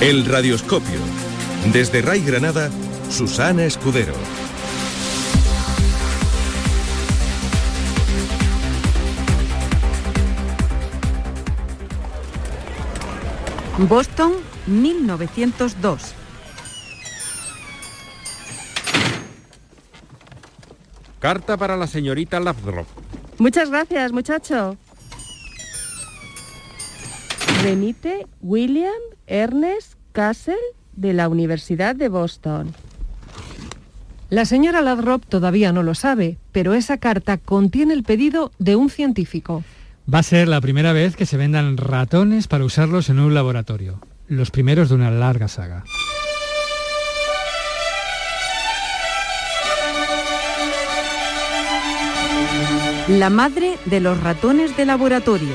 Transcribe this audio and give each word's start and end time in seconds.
El 0.00 0.24
Radioscopio. 0.26 1.00
Desde 1.72 2.02
Ray 2.02 2.22
Granada, 2.22 2.70
Susana 3.10 3.64
Escudero. 3.64 4.12
Boston, 13.78 14.34
1902. 14.68 16.14
Carta 21.18 21.56
para 21.56 21.76
la 21.76 21.88
señorita 21.88 22.38
Lathrop. 22.38 22.86
Muchas 23.38 23.68
gracias, 23.68 24.12
muchacho. 24.12 24.76
Remite 27.64 28.28
William 28.40 28.92
Ernest 29.26 29.97
Castle 30.18 30.56
de 30.96 31.12
la 31.12 31.28
Universidad 31.28 31.94
de 31.94 32.08
Boston. 32.08 32.74
La 34.30 34.46
señora 34.46 34.80
Lathrop 34.80 35.24
todavía 35.24 35.70
no 35.70 35.84
lo 35.84 35.94
sabe, 35.94 36.38
pero 36.50 36.74
esa 36.74 36.98
carta 36.98 37.38
contiene 37.38 37.94
el 37.94 38.02
pedido 38.02 38.50
de 38.58 38.74
un 38.74 38.90
científico. 38.90 39.62
Va 40.12 40.18
a 40.18 40.22
ser 40.24 40.48
la 40.48 40.60
primera 40.60 40.92
vez 40.92 41.14
que 41.14 41.24
se 41.24 41.36
vendan 41.36 41.76
ratones 41.76 42.48
para 42.48 42.64
usarlos 42.64 43.10
en 43.10 43.20
un 43.20 43.32
laboratorio. 43.32 44.00
Los 44.26 44.50
primeros 44.50 44.88
de 44.88 44.96
una 44.96 45.12
larga 45.12 45.46
saga. 45.46 45.84
La 53.06 53.30
madre 53.30 53.78
de 53.84 54.00
los 54.00 54.20
ratones 54.20 54.76
de 54.76 54.84
laboratorio. 54.84 55.54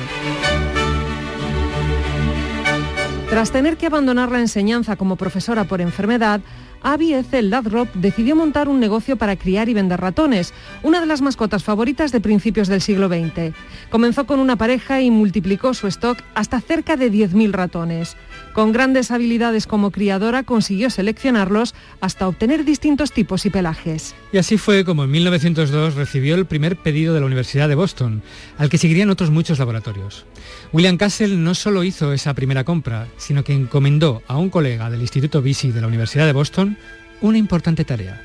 Tras 3.33 3.49
tener 3.49 3.77
que 3.77 3.87
abandonar 3.87 4.31
la 4.31 4.39
enseñanza 4.39 4.95
como 4.95 5.15
profesora 5.15 5.63
por 5.63 5.81
enfermedad, 5.81 6.39
Abby 6.83 7.13
Ethel 7.13 7.49
Lathrop 7.49 7.87
decidió 7.95 8.35
montar 8.35 8.67
un 8.67 8.79
negocio 8.79 9.15
para 9.15 9.37
criar 9.37 9.69
y 9.69 9.73
vender 9.73 9.99
ratones, 9.99 10.53
una 10.83 10.99
de 10.99 11.07
las 11.07 11.23
mascotas 11.23 11.63
favoritas 11.63 12.11
de 12.11 12.19
principios 12.19 12.67
del 12.67 12.81
siglo 12.81 13.07
XX. 13.07 13.55
Comenzó 13.89 14.25
con 14.25 14.39
una 14.39 14.57
pareja 14.57 15.01
y 15.01 15.09
multiplicó 15.09 15.73
su 15.73 15.87
stock 15.87 16.21
hasta 16.35 16.61
cerca 16.61 16.95
de 16.95 17.11
10.000 17.11 17.51
ratones. 17.53 18.17
Con 18.53 18.71
grandes 18.71 19.09
habilidades 19.09 19.65
como 19.65 19.89
criadora 19.89 20.43
consiguió 20.43 20.91
seleccionarlos 20.91 21.73
hasta 22.01 22.27
obtener 22.27 22.65
distintos 22.65 23.13
tipos 23.13 23.47
y 23.47 23.49
pelajes. 23.49 24.13
Y 24.31 24.37
así 24.37 24.57
fue 24.57 24.85
como 24.85 25.05
en 25.05 25.11
1902 25.11 25.95
recibió 25.95 26.35
el 26.35 26.45
primer 26.45 26.75
pedido 26.75 27.15
de 27.15 27.21
la 27.21 27.25
Universidad 27.25 27.67
de 27.67 27.75
Boston, 27.75 28.21
al 28.59 28.69
que 28.69 28.77
seguirían 28.77 29.09
otros 29.09 29.31
muchos 29.31 29.57
laboratorios. 29.57 30.25
William 30.73 30.97
Castle 30.97 31.37
no 31.37 31.53
solo 31.53 31.83
hizo 31.83 32.13
esa 32.13 32.33
primera 32.33 32.63
compra, 32.63 33.07
sino 33.17 33.43
que 33.43 33.53
encomendó 33.53 34.23
a 34.27 34.37
un 34.37 34.49
colega 34.49 34.89
del 34.89 35.01
Instituto 35.01 35.39
BC 35.39 35.71
de 35.71 35.81
la 35.81 35.87
Universidad 35.87 36.25
de 36.25 36.33
Boston 36.33 36.77
una 37.21 37.37
importante 37.37 37.85
tarea. 37.85 38.19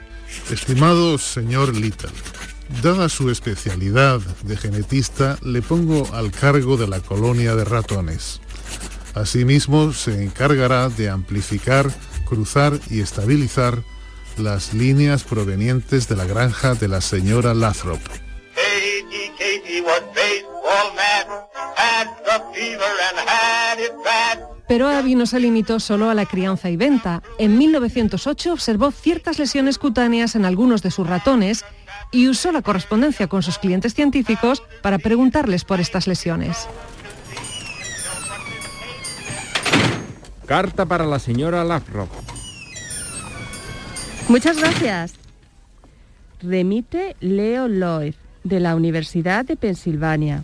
Estimado 0.50 1.18
señor 1.18 1.76
Little, 1.76 2.08
dada 2.82 3.10
su 3.10 3.28
especialidad 3.28 4.20
de 4.44 4.56
genetista, 4.56 5.38
le 5.44 5.60
pongo 5.60 6.08
al 6.14 6.30
cargo 6.30 6.78
de 6.78 6.88
la 6.88 7.00
colonia 7.00 7.54
de 7.54 7.66
ratones. 7.66 8.40
Asimismo, 9.12 9.92
se 9.92 10.24
encargará 10.24 10.88
de 10.88 11.10
amplificar, 11.10 11.90
cruzar 12.24 12.80
y 12.88 13.00
estabilizar 13.00 13.82
las 14.38 14.72
líneas 14.72 15.22
provenientes 15.22 16.08
de 16.08 16.16
la 16.16 16.24
granja 16.24 16.74
de 16.74 16.88
la 16.88 17.02
señora 17.02 17.52
Lathrop. 17.52 18.00
Pero 24.68 24.88
Abby 24.88 25.14
no 25.14 25.26
se 25.26 25.40
limitó 25.40 25.80
solo 25.80 26.10
a 26.10 26.14
la 26.14 26.26
crianza 26.26 26.68
y 26.68 26.76
venta. 26.76 27.22
En 27.38 27.56
1908 27.56 28.52
observó 28.52 28.90
ciertas 28.90 29.38
lesiones 29.38 29.78
cutáneas 29.78 30.34
en 30.34 30.44
algunos 30.44 30.82
de 30.82 30.90
sus 30.90 31.06
ratones 31.06 31.64
y 32.12 32.28
usó 32.28 32.52
la 32.52 32.62
correspondencia 32.62 33.28
con 33.28 33.42
sus 33.42 33.58
clientes 33.58 33.94
científicos 33.94 34.62
para 34.82 34.98
preguntarles 34.98 35.64
por 35.64 35.80
estas 35.80 36.06
lesiones. 36.06 36.68
Carta 40.46 40.86
para 40.86 41.06
la 41.06 41.18
señora 41.18 41.64
Lathrop. 41.64 42.08
Muchas 44.28 44.58
gracias. 44.58 45.14
Remite 46.40 47.16
Leo 47.20 47.68
Lloyd 47.68 48.14
de 48.48 48.60
la 48.60 48.74
Universidad 48.74 49.44
de 49.44 49.56
Pensilvania. 49.56 50.42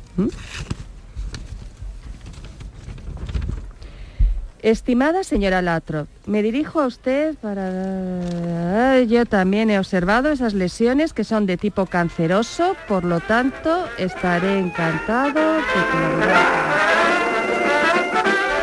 Estimada 4.65 5.25
señora 5.25 5.61
Lathrop, 5.61 6.09
me 6.27 6.43
dirijo 6.43 6.81
a 6.81 6.87
usted 6.87 7.35
para... 7.35 9.03
Yo 9.03 9.27
también 9.27 9.69
he 9.69 9.79
observado 9.79 10.31
esas 10.31 10.55
lesiones 10.55 11.13
que 11.13 11.23
son 11.23 11.45
de 11.45 11.59
tipo 11.59 11.85
canceroso, 11.85 12.75
por 12.89 13.05
lo 13.05 13.21
tanto 13.21 13.87
estaré 13.99 14.59
encantado. 14.59 15.59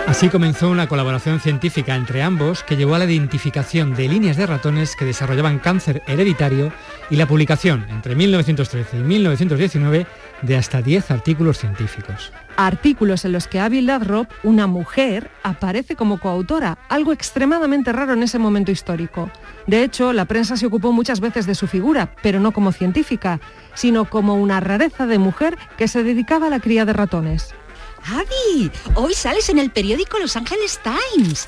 Así 0.08 0.28
comenzó 0.28 0.70
una 0.70 0.88
colaboración 0.88 1.40
científica 1.40 1.96
entre 1.96 2.22
ambos 2.22 2.64
que 2.64 2.76
llevó 2.76 2.96
a 2.96 3.00
la 3.00 3.06
identificación 3.06 3.96
de 3.96 4.10
líneas 4.10 4.36
de 4.36 4.46
ratones 4.46 4.96
que 4.96 5.06
desarrollaban 5.06 5.60
cáncer 5.60 6.04
hereditario 6.06 6.74
y 7.12 7.18
la 7.18 7.28
publicación 7.28 7.86
entre 7.90 8.16
1913 8.16 8.98
y 8.98 9.02
1919 9.02 10.08
de 10.42 10.58
hasta 10.58 10.82
10 10.82 11.12
artículos 11.12 11.60
científicos. 11.60 12.32
Artículos 12.56 13.26
en 13.26 13.34
los 13.34 13.48
que 13.48 13.60
Abby 13.60 13.82
Lathrop, 13.82 14.28
una 14.44 14.66
mujer, 14.66 15.30
aparece 15.44 15.96
como 15.96 16.20
coautora, 16.20 16.80
algo 16.90 17.12
extremadamente 17.12 17.92
raro 17.92 18.14
en 18.14 18.24
ese 18.24 18.40
momento 18.40 18.72
histórico. 18.72 19.30
De 19.68 19.84
hecho, 19.84 20.14
la 20.14 20.26
prensa 20.26 20.56
se 20.56 20.66
ocupó 20.66 20.94
muchas 20.94 21.20
veces 21.20 21.46
de 21.46 21.54
su 21.54 21.68
figura, 21.68 22.16
pero 22.24 22.40
no 22.40 22.54
como 22.54 22.72
científica, 22.72 23.42
sino 23.74 24.06
como 24.06 24.36
una 24.36 24.62
rareza 24.62 25.06
de 25.06 25.20
mujer 25.20 25.58
que 25.78 25.90
se 25.90 26.04
dedicaba 26.04 26.48
a 26.48 26.50
la 26.50 26.62
cría 26.62 26.86
de 26.86 26.94
ratones. 26.94 27.54
Abby, 28.06 28.72
hoy 28.96 29.14
sales 29.14 29.50
en 29.50 29.60
el 29.60 29.70
periódico 29.70 30.18
Los 30.18 30.36
Angeles 30.36 30.80
Times. 30.82 31.48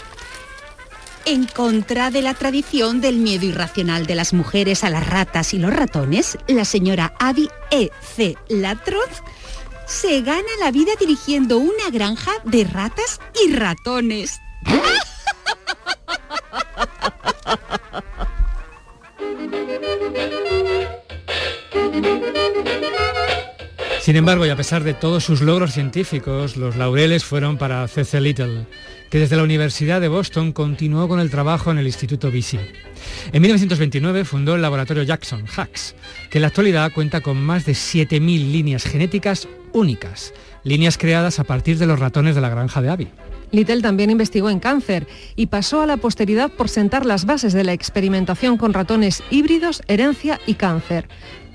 En 1.26 1.46
contra 1.46 2.12
de 2.12 2.22
la 2.22 2.34
tradición 2.34 3.00
del 3.00 3.18
miedo 3.18 3.46
irracional 3.46 4.06
de 4.06 4.16
las 4.16 4.34
mujeres 4.34 4.84
a 4.84 4.90
las 4.90 5.08
ratas 5.08 5.54
y 5.54 5.58
los 5.58 5.74
ratones, 5.74 6.38
la 6.48 6.66
señora 6.66 7.14
Abby 7.18 7.50
E. 7.72 7.92
C. 8.02 8.36
Latroz 8.50 9.24
se 9.86 10.22
gana 10.22 10.50
la 10.60 10.72
vida 10.72 10.92
dirigiendo 11.00 11.60
una 11.60 11.90
granja 11.92 12.32
de 12.44 12.66
ratas 12.66 13.22
y 13.46 13.54
ratones. 13.54 14.42
Sin 24.04 24.18
embargo, 24.18 24.46
y 24.46 24.50
a 24.50 24.58
pesar 24.58 24.84
de 24.84 24.94
todos 24.94 25.24
sus 25.24 25.40
logros 25.40 25.72
científicos, 25.72 26.58
los 26.58 26.76
laureles 26.76 27.24
fueron 27.24 27.58
para 27.58 27.88
C.C. 27.88 28.20
Little, 28.20 28.66
que 29.10 29.18
desde 29.18 29.38
la 29.38 29.44
Universidad 29.44 30.02
de 30.02 30.10
Boston 30.10 30.52
continuó 30.52 31.08
con 31.08 31.22
el 31.22 31.30
trabajo 31.30 31.72
en 31.72 31.78
el 31.78 31.86
Instituto 31.86 32.30
BC. 32.30 32.60
En 33.32 33.42
1929 33.42 34.26
fundó 34.26 34.56
el 34.56 34.62
laboratorio 34.62 35.04
Jackson, 35.04 35.46
HAX, 35.48 35.96
que 36.30 36.40
en 36.40 36.42
la 36.42 36.50
actualidad 36.50 36.92
cuenta 36.92 37.22
con 37.22 37.42
más 37.42 37.66
de 37.66 37.72
7.000 37.72 38.20
líneas 38.52 38.84
genéticas 38.84 39.48
únicas, 39.72 40.34
líneas 40.66 40.98
creadas 40.98 41.40
a 41.40 41.46
partir 41.46 41.78
de 41.78 41.86
los 41.86 41.98
ratones 41.98 42.36
de 42.36 42.42
la 42.42 42.50
granja 42.50 42.82
de 42.82 42.90
Abby. 42.90 43.08
Little 43.54 43.82
también 43.82 44.10
investigó 44.10 44.50
en 44.50 44.60
cáncer 44.60 45.08
y 45.36 45.46
pasó 45.46 45.82
a 45.82 45.86
la 45.86 45.98
posteridad 45.98 46.52
por 46.52 46.70
sentar 46.70 47.06
las 47.06 47.26
bases 47.26 47.54
de 47.54 47.64
la 47.64 47.72
experimentación 47.72 48.58
con 48.58 48.74
ratones 48.74 49.22
híbridos, 49.30 49.84
herencia 49.88 50.40
y 50.48 50.56
cáncer. 50.56 51.08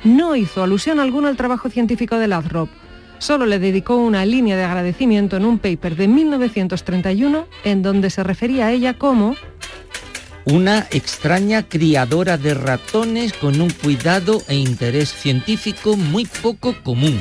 No 0.05 0.37
hizo 0.37 0.63
alusión 0.63 1.01
alguna 1.01 1.29
al 1.29 1.37
trabajo 1.37 1.69
científico 1.69 2.17
de 2.17 2.29
Lathrop. 2.29 2.71
Solo 3.19 3.47
le 3.47 3.59
dedicó 3.59 3.97
una 3.97 4.25
línea 4.25 4.57
de 4.57 4.63
agradecimiento 4.63 5.37
en 5.37 5.45
un 5.45 5.59
paper 5.59 5.97
de 5.97 6.07
1931 6.07 7.49
en 7.65 7.83
donde 7.83 8.11
se 8.11 8.23
refería 8.23 8.69
a 8.69 8.73
ella 8.73 8.97
como 8.97 9.35
una 10.45 10.87
extraña 10.93 11.69
criadora 11.69 12.39
de 12.39 12.55
ratones 12.55 13.33
con 13.33 13.61
un 13.61 13.71
cuidado 13.71 14.41
e 14.47 14.55
interés 14.55 15.13
científico 15.13 15.97
muy 15.97 16.27
poco 16.27 16.77
común. 16.85 17.21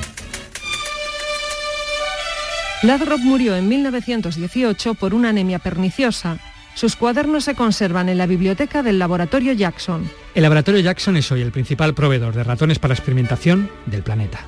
Lathrop 2.83 3.19
murió 3.21 3.55
en 3.55 3.67
1918 3.67 4.93
por 4.93 5.15
una 5.15 5.29
anemia 5.29 5.57
perniciosa. 5.57 6.37
Sus 6.75 6.95
cuadernos 6.95 7.43
se 7.43 7.55
conservan 7.55 8.07
en 8.07 8.19
la 8.19 8.27
biblioteca 8.27 8.83
del 8.83 8.99
Laboratorio 8.99 9.53
Jackson. 9.53 10.07
El 10.35 10.43
Laboratorio 10.43 10.79
Jackson 10.81 11.17
es 11.17 11.31
hoy 11.31 11.41
el 11.41 11.51
principal 11.51 11.95
proveedor 11.95 12.35
de 12.35 12.43
ratones 12.43 12.77
para 12.77 12.93
experimentación 12.93 13.71
del 13.87 14.03
planeta. 14.03 14.45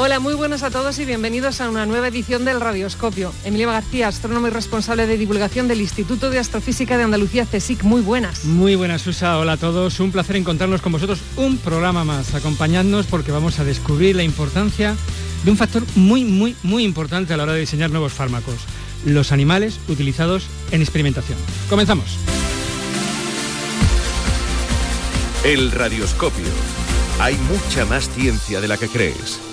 Hola, 0.00 0.20
muy 0.20 0.34
buenas 0.34 0.62
a 0.62 0.70
todos 0.70 0.96
y 1.00 1.04
bienvenidos 1.04 1.60
a 1.60 1.68
una 1.68 1.84
nueva 1.84 2.06
edición 2.06 2.44
del 2.44 2.60
Radioscopio. 2.60 3.32
Emilia 3.44 3.66
García, 3.66 4.06
astrónomo 4.06 4.46
y 4.46 4.50
responsable 4.50 5.08
de 5.08 5.18
divulgación 5.18 5.66
del 5.66 5.80
Instituto 5.80 6.30
de 6.30 6.38
Astrofísica 6.38 6.96
de 6.96 7.02
Andalucía, 7.02 7.44
CSIC. 7.46 7.82
Muy 7.82 8.00
buenas. 8.00 8.44
Muy 8.44 8.76
buenas, 8.76 9.02
Susa. 9.02 9.36
Hola 9.38 9.54
a 9.54 9.56
todos. 9.56 9.98
Un 9.98 10.12
placer 10.12 10.36
encontrarnos 10.36 10.82
con 10.82 10.92
vosotros 10.92 11.18
un 11.34 11.58
programa 11.58 12.04
más. 12.04 12.32
Acompañadnos 12.36 13.06
porque 13.06 13.32
vamos 13.32 13.58
a 13.58 13.64
descubrir 13.64 14.14
la 14.14 14.22
importancia 14.22 14.94
de 15.42 15.50
un 15.50 15.56
factor 15.56 15.82
muy, 15.96 16.22
muy, 16.22 16.54
muy 16.62 16.84
importante 16.84 17.34
a 17.34 17.36
la 17.36 17.42
hora 17.42 17.54
de 17.54 17.60
diseñar 17.60 17.90
nuevos 17.90 18.12
fármacos. 18.12 18.54
Los 19.04 19.32
animales 19.32 19.80
utilizados 19.88 20.46
en 20.70 20.80
experimentación. 20.80 21.38
Comenzamos. 21.68 22.18
El 25.42 25.72
Radioscopio. 25.72 26.46
Hay 27.18 27.34
mucha 27.34 27.84
más 27.84 28.08
ciencia 28.10 28.60
de 28.60 28.68
la 28.68 28.76
que 28.76 28.86
crees. 28.86 29.47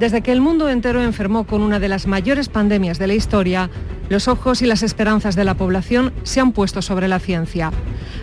Desde 0.00 0.22
que 0.22 0.30
el 0.30 0.40
mundo 0.40 0.68
entero 0.68 1.02
enfermó 1.02 1.44
con 1.44 1.60
una 1.60 1.80
de 1.80 1.88
las 1.88 2.06
mayores 2.06 2.48
pandemias 2.48 3.00
de 3.00 3.08
la 3.08 3.14
historia, 3.14 3.68
los 4.08 4.28
ojos 4.28 4.62
y 4.62 4.66
las 4.66 4.84
esperanzas 4.84 5.34
de 5.34 5.44
la 5.44 5.54
población 5.54 6.12
se 6.22 6.38
han 6.40 6.52
puesto 6.52 6.82
sobre 6.82 7.08
la 7.08 7.18
ciencia. 7.18 7.72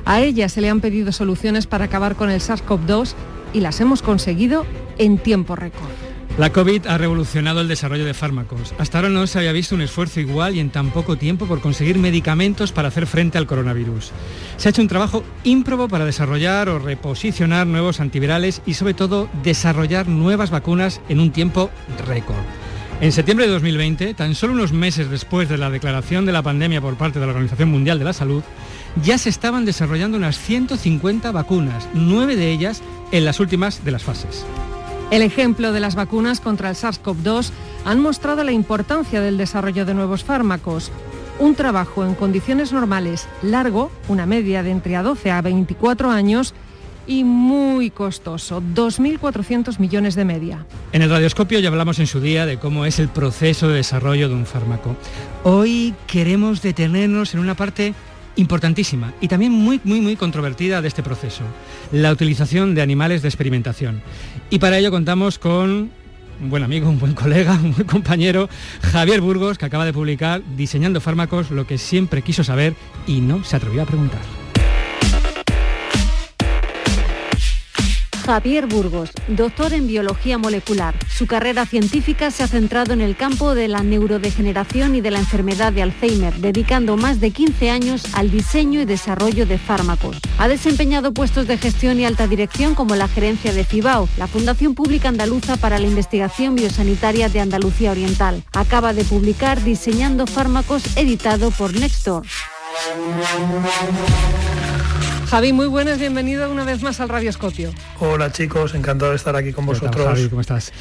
A 0.06 0.22
ella 0.22 0.48
se 0.48 0.62
le 0.62 0.70
han 0.70 0.80
pedido 0.80 1.12
soluciones 1.12 1.68
para 1.68 1.86
acabar 1.86 2.16
con 2.16 2.32
el 2.32 2.40
SARS-CoV-2 2.40 3.14
y 3.52 3.60
las 3.60 3.82
hemos 3.82 4.02
conseguido 4.02 4.66
en 4.98 5.18
tiempo 5.18 5.58
récord. 5.58 6.05
La 6.38 6.52
COVID 6.52 6.88
ha 6.88 6.98
revolucionado 6.98 7.62
el 7.62 7.70
desarrollo 7.70 8.04
de 8.04 8.14
fármacos. 8.14 8.76
Hasta 8.78 8.98
ahora 8.98 9.10
no 9.10 9.26
se 9.26 9.38
había 9.38 9.54
visto 9.54 9.74
un 9.74 9.80
esfuerzo 9.80 10.20
igual 10.20 10.54
y 10.54 10.60
en 10.60 10.70
tan 10.70 10.90
poco 10.92 11.16
tiempo 11.16 11.46
por 11.46 11.62
conseguir 11.62 11.98
medicamentos 11.98 12.74
para 12.74 12.90
hacer 12.90 13.08
frente 13.08 13.38
al 13.38 13.48
coronavirus. 13.48 14.12
Se 14.58 14.68
ha 14.68 14.72
hecho 14.72 14.82
un 14.82 14.90
trabajo 14.90 15.24
ímprobo 15.46 15.88
para 15.88 16.04
desarrollar 16.04 16.68
o 16.68 16.78
reposicionar 16.78 17.68
nuevos 17.68 18.02
antivirales 18.02 18.62
y 18.66 18.74
sobre 18.74 18.94
todo 18.94 19.30
desarrollar 19.44 20.10
nuevas 20.10 20.52
vacunas 20.52 21.00
en 21.08 21.22
un 21.22 21.32
tiempo 21.32 21.70
récord. 22.06 22.44
En 23.00 23.14
septiembre 23.14 23.46
de 23.46 23.54
2020, 23.54 24.14
tan 24.14 24.36
solo 24.36 24.52
unos 24.52 24.74
meses 24.74 25.10
después 25.10 25.48
de 25.48 25.58
la 25.58 25.70
declaración 25.70 26.26
de 26.26 26.34
la 26.34 26.44
pandemia 26.44 26.82
por 26.82 26.98
parte 26.98 27.20
de 27.20 27.28
la 27.28 27.32
Organización 27.32 27.72
Mundial 27.72 27.98
de 27.98 28.06
la 28.06 28.14
Salud, 28.14 28.44
ya 29.02 29.18
se 29.18 29.30
estaban 29.30 29.64
desarrollando 29.64 30.18
unas 30.18 30.38
150 30.38 31.32
vacunas, 31.32 31.88
nueve 31.94 32.36
de 32.36 32.52
ellas 32.52 32.82
en 33.14 33.24
las 33.24 33.40
últimas 33.40 33.86
de 33.86 33.92
las 33.92 34.04
fases. 34.04 34.46
El 35.12 35.22
ejemplo 35.22 35.72
de 35.72 35.80
las 35.80 35.96
vacunas 35.96 36.42
contra 36.42 36.70
el 36.70 36.76
SARS-CoV-2 36.76 37.52
han 37.86 38.00
mostrado 38.00 38.44
la 38.44 38.52
importancia 38.52 39.22
del 39.22 39.38
desarrollo 39.38 39.86
de 39.86 39.94
nuevos 39.94 40.24
fármacos. 40.24 40.92
Un 41.38 41.54
trabajo 41.56 42.04
en 42.04 42.16
condiciones 42.16 42.74
normales 42.74 43.28
largo, 43.44 43.92
una 44.08 44.26
media 44.26 44.64
de 44.64 44.72
entre 44.72 44.96
a 44.96 45.04
12 45.04 45.32
a 45.32 45.42
24 45.42 46.10
años, 46.10 46.54
y 47.08 47.24
muy 47.24 47.92
costoso, 47.92 48.64
2.400 48.74 49.78
millones 49.80 50.16
de 50.16 50.26
media. 50.26 50.66
En 50.92 51.04
el 51.04 51.10
radioscopio 51.10 51.60
ya 51.60 51.70
hablamos 51.70 52.00
en 52.00 52.08
su 52.08 52.20
día 52.20 52.48
de 52.48 52.58
cómo 52.58 52.86
es 52.86 52.98
el 52.98 53.10
proceso 53.10 53.68
de 53.68 53.76
desarrollo 53.76 54.28
de 54.28 54.34
un 54.34 54.48
fármaco. 54.48 54.96
Hoy 55.44 55.94
queremos 56.08 56.64
detenernos 56.64 57.36
en 57.36 57.42
una 57.42 57.54
parte 57.54 57.94
importantísima 58.36 59.14
y 59.22 59.28
también 59.28 59.52
muy, 59.52 59.80
muy, 59.84 60.02
muy 60.02 60.16
controvertida 60.16 60.82
de 60.82 60.88
este 60.88 61.04
proceso, 61.04 61.44
la 61.92 62.12
utilización 62.12 62.76
de 62.76 62.82
animales 62.82 63.22
de 63.22 63.30
experimentación. 63.30 64.02
Y 64.50 64.60
para 64.60 64.78
ello 64.78 64.92
contamos 64.92 65.40
con 65.40 65.92
un 66.42 66.50
buen 66.50 66.64
amigo, 66.64 66.90
un 66.90 67.00
buen 67.00 67.14
colega, 67.14 67.54
un 67.54 67.74
buen 67.74 67.88
compañero, 67.88 68.50
Javier 68.82 69.22
Burgos, 69.22 69.58
que 69.58 69.66
acaba 69.66 69.86
de 69.86 69.94
publicar 69.94 70.42
Diseñando 70.56 71.02
fármacos, 71.02 71.52
lo 71.52 71.66
que 71.66 71.78
siempre 71.78 72.22
quiso 72.22 72.44
saber 72.44 72.76
y 73.08 73.22
no 73.22 73.44
se 73.44 73.56
atrevió 73.56 73.84
a 73.84 73.86
preguntar. 73.86 74.45
Javier 78.26 78.66
Burgos, 78.66 79.12
doctor 79.28 79.72
en 79.74 79.86
biología 79.86 80.40
molecular. 80.40 80.96
Su 81.08 81.28
carrera 81.28 81.68
científica 81.68 82.32
se 82.32 82.42
ha 82.42 82.48
centrado 82.48 82.92
en 82.92 83.02
el 83.02 83.16
campo 83.16 83.54
de 83.54 83.68
la 83.68 83.84
neurodegeneración 83.84 84.96
y 84.96 85.02
de 85.02 85.12
la 85.12 85.20
enfermedad 85.20 85.72
de 85.72 85.84
Alzheimer, 85.84 86.34
dedicando 86.38 86.98
más 86.98 87.20
de 87.20 87.30
15 87.30 87.70
años 87.70 88.04
al 88.14 88.32
diseño 88.32 88.82
y 88.82 88.86
desarrollo 88.86 89.46
de 89.46 89.60
fármacos. 89.60 90.18
Ha 90.40 90.48
desempeñado 90.48 91.14
puestos 91.14 91.46
de 91.46 91.60
gestión 91.60 92.00
y 92.00 92.06
alta 92.06 92.26
dirección 92.26 92.74
como 92.74 92.96
la 92.96 93.08
gerencia 93.08 93.54
de 93.54 93.64
FIBAO, 93.64 94.10
la 94.18 94.26
Fundación 94.26 94.74
Pública 94.74 95.10
Andaluza 95.10 95.56
para 95.58 95.78
la 95.78 95.86
Investigación 95.86 96.56
Biosanitaria 96.56 97.30
de 97.30 97.42
Andalucía 97.42 97.92
Oriental. 97.92 98.44
Acaba 98.54 98.94
de 98.94 99.04
publicar 99.04 99.64
Diseñando 99.64 100.26
fármacos, 100.26 100.98
editado 100.98 101.52
por 101.52 101.76
Nextdoor. 101.76 102.26
Javi, 105.28 105.54
muy 105.54 105.68
buenas, 105.68 106.00
bienvenido 106.00 106.52
una 106.52 106.64
vez 106.64 106.82
más 106.84 107.00
al 107.00 107.10
Radioscopio. 107.10 107.72
Hola 108.00 108.32
chicos, 108.32 108.76
encantado 108.76 109.12
de 109.12 109.18
estar 109.18 109.36
aquí 109.36 109.54
con 109.54 109.66
vosotros. 109.66 110.06
Javi, 110.06 110.30
¿cómo 110.30 110.42
estás? 110.42 110.72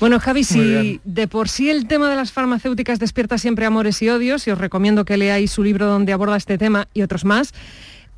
Bueno, 0.00 0.18
Javi, 0.18 0.44
si 0.44 1.00
de 1.04 1.28
por 1.28 1.48
sí 1.48 1.70
el 1.70 1.86
tema 1.86 2.08
de 2.08 2.16
las 2.16 2.32
farmacéuticas 2.32 2.98
despierta 2.98 3.38
siempre 3.38 3.66
amores 3.66 4.00
y 4.02 4.08
odios, 4.08 4.46
y 4.46 4.50
os 4.50 4.58
recomiendo 4.58 5.04
que 5.04 5.16
leáis 5.16 5.50
su 5.50 5.62
libro 5.62 5.86
donde 5.86 6.12
aborda 6.12 6.36
este 6.36 6.58
tema 6.58 6.88
y 6.94 7.02
otros 7.02 7.24
más, 7.24 7.52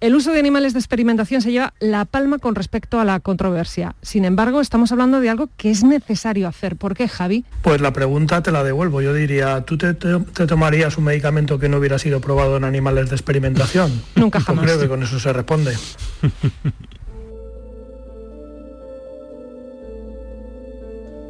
el 0.02 0.14
uso 0.16 0.32
de 0.32 0.40
animales 0.40 0.72
de 0.72 0.81
experimentación 0.81 1.40
se 1.40 1.52
lleva 1.52 1.72
la 1.81 2.04
palma 2.04 2.38
con 2.38 2.54
respecto 2.54 2.99
a 3.00 3.04
la 3.04 3.20
controversia. 3.20 3.94
Sin 4.02 4.25
embargo, 4.25 4.60
estamos 4.60 4.90
hablando 4.93 5.20
de 5.20 5.31
algo 5.31 5.49
que 5.56 5.70
es 5.70 5.84
necesario 5.84 6.49
hacer. 6.49 6.76
¿Por 6.76 6.94
qué, 6.96 7.08
Javi? 7.08 7.44
Pues 7.62 7.81
la 7.81 7.93
pregunta 7.93 8.43
te 8.43 8.50
la 8.50 8.64
devuelvo. 8.64 9.00
Yo 9.00 9.14
diría, 9.14 9.60
¿tú 9.62 9.78
te, 9.78 9.94
te- 9.94 10.19
te 10.19 10.46
tomarías 10.46 10.99
un 10.99 11.04
medicamento 11.04 11.58
que 11.58 11.69
no 11.69 11.78
hubiera 11.78 11.99
sido 11.99 12.20
probado 12.20 12.56
en 12.56 12.64
animales 12.64 13.08
de 13.10 13.16
experimentación? 13.16 14.02
Nunca 14.16 14.40
jamás. 14.40 14.64
Creo 14.64 14.81
que 14.81 14.88
con 14.88 15.02
eso 15.04 15.19
se 15.20 15.32
responde. 15.32 15.72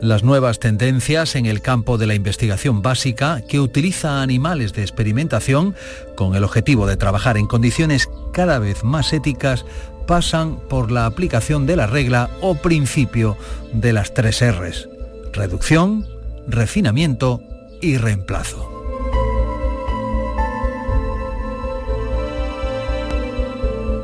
Las 0.02 0.24
nuevas 0.24 0.58
tendencias 0.58 1.36
en 1.36 1.46
el 1.46 1.62
campo 1.62 1.96
de 1.96 2.08
la 2.08 2.16
investigación 2.16 2.82
básica 2.82 3.40
que 3.48 3.60
utiliza 3.60 4.20
animales 4.20 4.72
de 4.72 4.82
experimentación 4.82 5.76
con 6.16 6.34
el 6.34 6.42
objetivo 6.42 6.88
de 6.88 6.96
trabajar 6.96 7.36
en 7.36 7.46
condiciones 7.46 8.10
cada 8.32 8.58
vez 8.58 8.82
más 8.82 9.12
éticas 9.12 9.64
pasan 10.08 10.58
por 10.68 10.90
la 10.90 11.06
aplicación 11.06 11.66
de 11.66 11.76
la 11.76 11.86
regla 11.86 12.30
o 12.40 12.56
principio 12.56 13.36
de 13.72 13.92
las 13.92 14.12
tres 14.12 14.42
Rs. 14.42 14.88
Reducción, 15.32 16.04
refinamiento 16.48 17.40
y 17.80 17.96
reemplazo. 17.96 18.68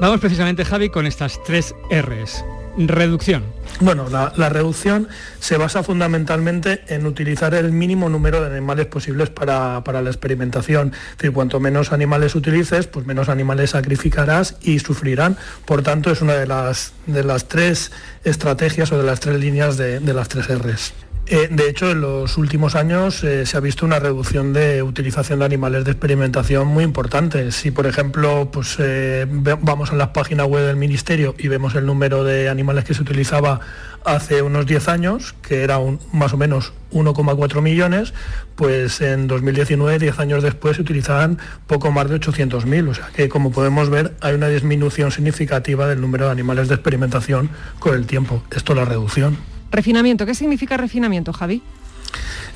Vamos 0.01 0.21
precisamente, 0.21 0.65
Javi, 0.65 0.91
con 0.91 1.07
estas 1.07 1.43
tres 1.43 1.75
Rs. 1.91 2.45
Reducción. 2.79 3.43
Bueno, 3.81 4.09
la, 4.09 4.49
reducción 4.49 5.09
se 5.41 5.57
basa 5.57 5.83
fundamentalmente 5.83 6.85
en 6.87 7.07
utilizar 7.07 7.55
el 7.55 7.73
mínimo 7.73 8.09
número 8.09 8.41
de 8.41 8.47
animales 8.47 8.87
posibles 8.87 9.31
para, 9.31 9.83
para 9.83 10.01
la 10.01 10.11
experimentación. 10.11 10.93
Es 11.11 11.19
decir, 11.19 11.33
cuanto 11.33 11.59
menos 11.59 11.93
animales 11.93 12.37
utilices, 12.37 12.87
pues 12.87 13.05
menos 13.05 13.29
animales 13.29 13.71
sacrificarás 13.71 14.57
y 14.63 14.79
sufrirán. 14.79 15.37
Por 15.65 15.83
tanto, 15.83 16.13
es 16.13 16.23
una 16.23 16.35
de 16.35 16.47
las, 16.47 16.93
de 17.07 17.25
las 17.25 17.49
tres 17.49 17.91
estrategias 18.23 18.93
o 18.93 18.99
de 18.99 19.05
las 19.05 19.19
tres 19.19 19.41
líneas 19.41 19.77
de, 19.77 19.99
de 19.99 20.15
las 20.15 20.29
tres 20.29 20.47
Rs. 20.47 20.95
Eh, 21.31 21.49
de 21.51 21.69
hecho, 21.69 21.91
en 21.91 22.01
los 22.01 22.39
últimos 22.39 22.75
años 22.75 23.23
eh, 23.23 23.45
se 23.45 23.59
ha 23.59 23.61
visto 23.61 23.85
una 23.85 23.99
reducción 23.99 24.55
de 24.55 24.83
utilización 24.83 25.41
de 25.41 25.45
animales 25.45 25.85
de 25.85 25.91
experimentación 25.91 26.67
muy 26.69 26.85
importante. 26.85 27.53
Si, 27.53 27.71
por 27.71 27.87
ejemplo, 27.87 28.51
pues, 28.51 28.77
eh, 28.79 29.27
vamos 29.29 29.93
a 29.93 29.97
las 29.97 30.09
páginas 30.09 30.47
web 30.47 30.65
del 30.67 30.77
Ministerio 30.77 31.35
y 31.39 31.49
vemos 31.49 31.75
el 31.75 31.85
número 31.85 32.25
de 32.25 32.49
animales 32.49 32.85
que 32.85 32.95
se 32.95 33.03
utilizaba 33.03 33.61
hace 34.07 34.41
unos 34.41 34.65
10 34.65 34.89
años, 34.89 35.35
que 35.43 35.63
era 35.65 35.77
un- 35.77 36.01
más 36.15 36.33
o 36.33 36.39
menos 36.39 36.73
1,4 36.93 37.61
millones, 37.61 38.15
pues 38.57 39.03
en 39.03 39.27
2019, 39.27 39.99
10 39.99 40.19
años 40.21 40.43
después, 40.43 40.77
se 40.77 40.83
utilizaban 40.83 41.37
poco 41.67 41.91
más 41.93 42.09
de 42.09 42.15
800.000. 42.17 42.89
O 42.89 42.95
sea 42.95 43.09
que, 43.15 43.29
como 43.29 43.53
podemos 43.53 43.91
ver, 43.91 44.15
hay 44.23 44.35
una 44.35 44.49
disminución 44.49 45.11
significativa 45.13 45.87
del 45.89 46.01
número 46.01 46.25
de 46.25 46.31
animales 46.33 46.69
de 46.69 46.75
experimentación 46.77 47.51
con 47.81 47.95
el 47.95 48.07
tiempo. 48.07 48.43
Esto 48.51 48.73
es 48.73 48.79
la 48.79 48.87
reducción. 48.87 49.37
Refinamiento. 49.71 50.27
¿Qué 50.27 50.35
significa 50.35 50.77
refinamiento, 50.77 51.33
Javi? 51.33 51.63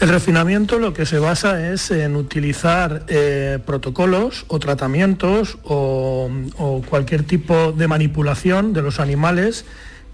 El 0.01 0.09
refinamiento 0.09 0.79
lo 0.79 0.93
que 0.93 1.07
se 1.07 1.19
basa 1.19 1.73
es 1.73 1.91
en 1.91 2.17
utilizar 2.17 3.05
eh, 3.09 3.59
protocolos 3.65 4.47
o 4.49 4.59
tratamientos 4.59 5.59
o, 5.65 6.31
o 6.59 6.83
cualquier 6.83 7.23
tipo 7.23 7.73
de 7.73 7.87
manipulación 7.87 8.73
de 8.73 8.83
los 8.83 8.99
animales 8.99 9.65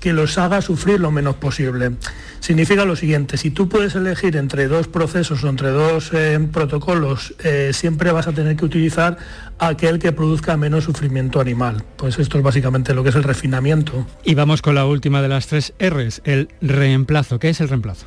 que 0.01 0.13
los 0.13 0.39
haga 0.39 0.63
sufrir 0.63 1.01
lo 1.01 1.11
menos 1.11 1.37
posible. 1.37 1.93
Significa 2.41 2.85
lo 2.85 2.97
siguiente, 2.97 3.37
si 3.37 3.51
tú 3.51 3.69
puedes 3.69 3.95
elegir 3.95 4.37
entre 4.37 4.69
dos 4.69 4.87
procesos 4.89 5.43
o 5.43 5.49
entre 5.49 5.71
dos 5.71 6.11
eh, 6.13 6.39
protocolos, 6.53 7.35
eh, 7.43 7.73
siempre 7.73 8.13
vas 8.13 8.29
a 8.29 8.33
tener 8.33 8.57
que 8.57 8.65
utilizar 8.65 9.19
aquel 9.59 9.99
que 9.99 10.13
produzca 10.13 10.57
menos 10.57 10.85
sufrimiento 10.85 11.41
animal. 11.41 11.83
Pues 11.97 12.19
esto 12.19 12.39
es 12.39 12.45
básicamente 12.45 12.95
lo 12.95 13.03
que 13.03 13.11
es 13.11 13.17
el 13.17 13.25
refinamiento. 13.25 14.07
Y 14.25 14.35
vamos 14.35 14.63
con 14.63 14.75
la 14.75 14.87
última 14.87 15.21
de 15.21 15.29
las 15.29 15.49
tres 15.49 15.75
R's, 15.81 16.23
el 16.25 16.49
reemplazo. 16.61 17.39
¿Qué 17.39 17.49
es 17.49 17.61
el 17.61 17.69
reemplazo? 17.69 18.07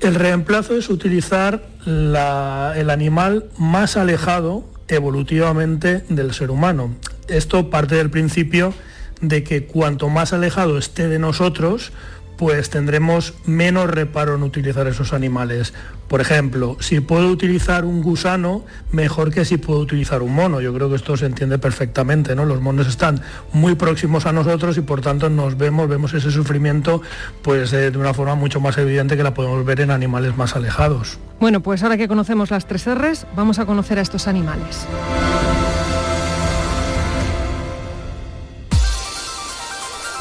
El 0.00 0.16
reemplazo 0.16 0.76
es 0.76 0.90
utilizar 0.90 1.64
el 1.86 2.90
animal 2.90 3.46
más 3.56 3.96
alejado 3.96 4.68
evolutivamente 4.88 6.04
del 6.08 6.34
ser 6.34 6.50
humano. 6.50 6.94
Esto 7.28 7.70
parte 7.70 7.94
del 7.94 8.10
principio 8.10 8.74
de 9.20 9.44
que 9.44 9.66
cuanto 9.66 10.08
más 10.08 10.32
alejado 10.32 10.78
esté 10.78 11.08
de 11.08 11.18
nosotros, 11.18 11.92
pues 12.36 12.70
tendremos 12.70 13.34
menos 13.46 13.88
reparo 13.90 14.34
en 14.34 14.42
utilizar 14.42 14.86
esos 14.86 15.12
animales. 15.12 15.72
Por 16.08 16.20
ejemplo, 16.20 16.76
si 16.80 17.00
puedo 17.00 17.28
utilizar 17.28 17.84
un 17.84 18.02
gusano, 18.02 18.64
mejor 18.92 19.32
que 19.32 19.44
si 19.44 19.56
puedo 19.56 19.80
utilizar 19.80 20.22
un 20.22 20.34
mono. 20.34 20.60
Yo 20.60 20.74
creo 20.74 20.90
que 20.90 20.96
esto 20.96 21.16
se 21.16 21.26
entiende 21.26 21.58
perfectamente, 21.58 22.34
¿no? 22.34 22.44
Los 22.44 22.60
monos 22.60 22.86
están 22.86 23.22
muy 23.52 23.74
próximos 23.74 24.26
a 24.26 24.32
nosotros 24.32 24.76
y 24.76 24.82
por 24.82 25.00
tanto 25.00 25.30
nos 25.30 25.56
vemos, 25.56 25.88
vemos 25.88 26.12
ese 26.12 26.30
sufrimiento 26.30 27.00
pues 27.42 27.72
eh, 27.72 27.90
de 27.90 27.98
una 27.98 28.12
forma 28.12 28.34
mucho 28.34 28.60
más 28.60 28.76
evidente 28.78 29.16
que 29.16 29.22
la 29.22 29.34
podemos 29.34 29.64
ver 29.64 29.80
en 29.80 29.90
animales 29.90 30.36
más 30.36 30.56
alejados. 30.56 31.18
Bueno, 31.40 31.60
pues 31.60 31.82
ahora 31.82 31.96
que 31.96 32.08
conocemos 32.08 32.50
las 32.50 32.66
tres 32.66 32.86
R's, 32.86 33.26
vamos 33.34 33.58
a 33.58 33.66
conocer 33.66 33.98
a 33.98 34.02
estos 34.02 34.28
animales. 34.28 34.86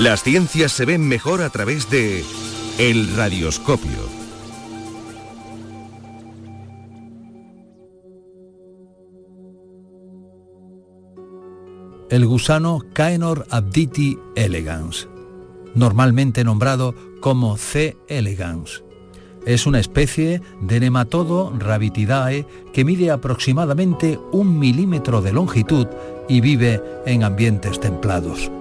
Las 0.03 0.21
ciencias 0.21 0.73
se 0.73 0.83
ven 0.83 1.07
mejor 1.07 1.41
a 1.41 1.49
través 1.49 1.89
de 1.89 2.25
el 2.77 3.15
radioscopio. 3.15 3.89
El 12.09 12.25
gusano 12.25 12.81
Caenor 12.91 13.47
abditi 13.49 14.19
elegans, 14.35 15.07
normalmente 15.73 16.43
nombrado 16.43 16.95
como 17.21 17.55
C. 17.55 17.95
elegans. 18.09 18.83
Es 19.45 19.65
una 19.65 19.79
especie 19.79 20.41
de 20.59 20.81
nematodo 20.81 21.53
Rabitidae 21.57 22.45
que 22.73 22.83
mide 22.83 23.09
aproximadamente 23.09 24.19
un 24.33 24.59
milímetro 24.59 25.21
de 25.21 25.31
longitud 25.31 25.87
y 26.27 26.41
vive 26.41 26.83
en 27.05 27.23
ambientes 27.23 27.79
templados 27.79 28.51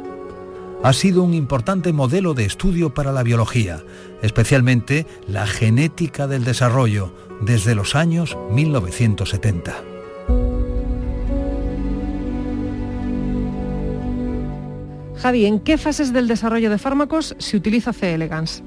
ha 0.83 0.93
sido 0.93 1.23
un 1.23 1.35
importante 1.35 1.93
modelo 1.93 2.35
de 2.35 2.45
estudio 2.45 2.93
para 2.93 3.13
la 3.13 3.23
biología, 3.23 3.83
especialmente 4.21 5.07
la 5.29 5.47
genética 5.47 6.27
del 6.27 6.45
desarrollo, 6.45 7.15
desde 7.41 7.75
los 7.75 7.95
años 7.95 8.37
1970. 8.51 9.75
Javi, 15.17 15.47
¿en 15.47 15.61
qué 15.61 15.79
fases 15.79 16.13
del 16.13 16.27
desarrollo 16.27 16.69
de 16.69 16.79
fármacos 16.79 17.37
se 17.39 17.57
utiliza 17.57 17.93
C. 17.93 18.15
elegans? 18.15 18.65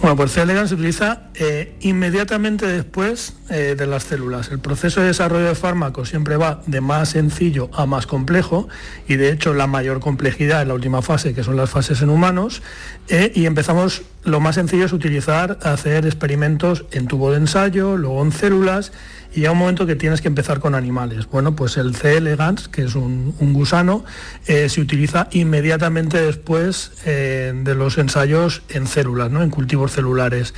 Bueno, 0.00 0.16
pues 0.16 0.32
C. 0.32 0.42
elegans 0.42 0.70
se 0.70 0.74
utiliza 0.74 1.30
eh, 1.34 1.76
inmediatamente 1.82 2.66
después 2.66 3.34
eh, 3.52 3.74
de 3.76 3.86
las 3.86 4.04
células. 4.04 4.50
El 4.50 4.60
proceso 4.60 5.02
de 5.02 5.08
desarrollo 5.08 5.44
de 5.44 5.54
fármacos 5.54 6.08
siempre 6.08 6.38
va 6.38 6.62
de 6.66 6.80
más 6.80 7.10
sencillo 7.10 7.68
a 7.74 7.84
más 7.84 8.06
complejo 8.06 8.66
y 9.06 9.16
de 9.16 9.30
hecho 9.30 9.52
la 9.52 9.66
mayor 9.66 10.00
complejidad 10.00 10.62
en 10.62 10.68
la 10.68 10.74
última 10.74 11.02
fase, 11.02 11.34
que 11.34 11.44
son 11.44 11.56
las 11.56 11.68
fases 11.68 12.00
en 12.00 12.08
humanos, 12.08 12.62
eh, 13.08 13.30
y 13.34 13.44
empezamos, 13.44 14.04
lo 14.24 14.40
más 14.40 14.54
sencillo 14.54 14.86
es 14.86 14.94
utilizar, 14.94 15.58
hacer 15.64 16.06
experimentos 16.06 16.86
en 16.92 17.08
tubo 17.08 17.30
de 17.30 17.36
ensayo, 17.36 17.98
luego 17.98 18.22
en 18.22 18.32
células 18.32 18.90
y 19.34 19.44
a 19.44 19.52
un 19.52 19.58
momento 19.58 19.86
que 19.86 19.96
tienes 19.96 20.22
que 20.22 20.28
empezar 20.28 20.58
con 20.58 20.74
animales. 20.74 21.26
Bueno, 21.26 21.54
pues 21.54 21.76
el 21.76 21.94
C. 21.94 22.16
elegans, 22.16 22.68
que 22.68 22.84
es 22.84 22.94
un, 22.94 23.34
gusano, 23.52 24.04
eh, 24.46 24.70
se 24.70 24.80
utiliza 24.80 25.28
inmediatamente 25.30 26.22
después 26.22 26.92
de 27.04 27.74
los 27.74 27.98
ensayos 27.98 28.62
en 28.70 28.86
células, 28.86 29.30
¿no? 29.30 29.42
en 29.42 29.50
cultivos 29.50 29.92
celulares. 29.92 30.54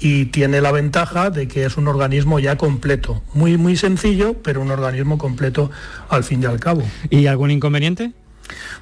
Y 0.00 0.26
tiene 0.26 0.60
la 0.60 0.72
ventaja 0.72 1.30
de 1.30 1.48
que 1.48 1.64
es 1.64 1.76
un 1.76 1.88
organismo 1.88 2.38
ya 2.38 2.56
completo, 2.56 3.22
muy, 3.32 3.56
muy 3.56 3.76
sencillo, 3.76 4.34
pero 4.42 4.60
un 4.60 4.70
organismo 4.70 5.18
completo 5.18 5.70
al 6.08 6.24
fin 6.24 6.42
y 6.42 6.46
al 6.46 6.60
cabo. 6.60 6.82
¿Y 7.10 7.26
algún 7.26 7.50
inconveniente? 7.50 8.12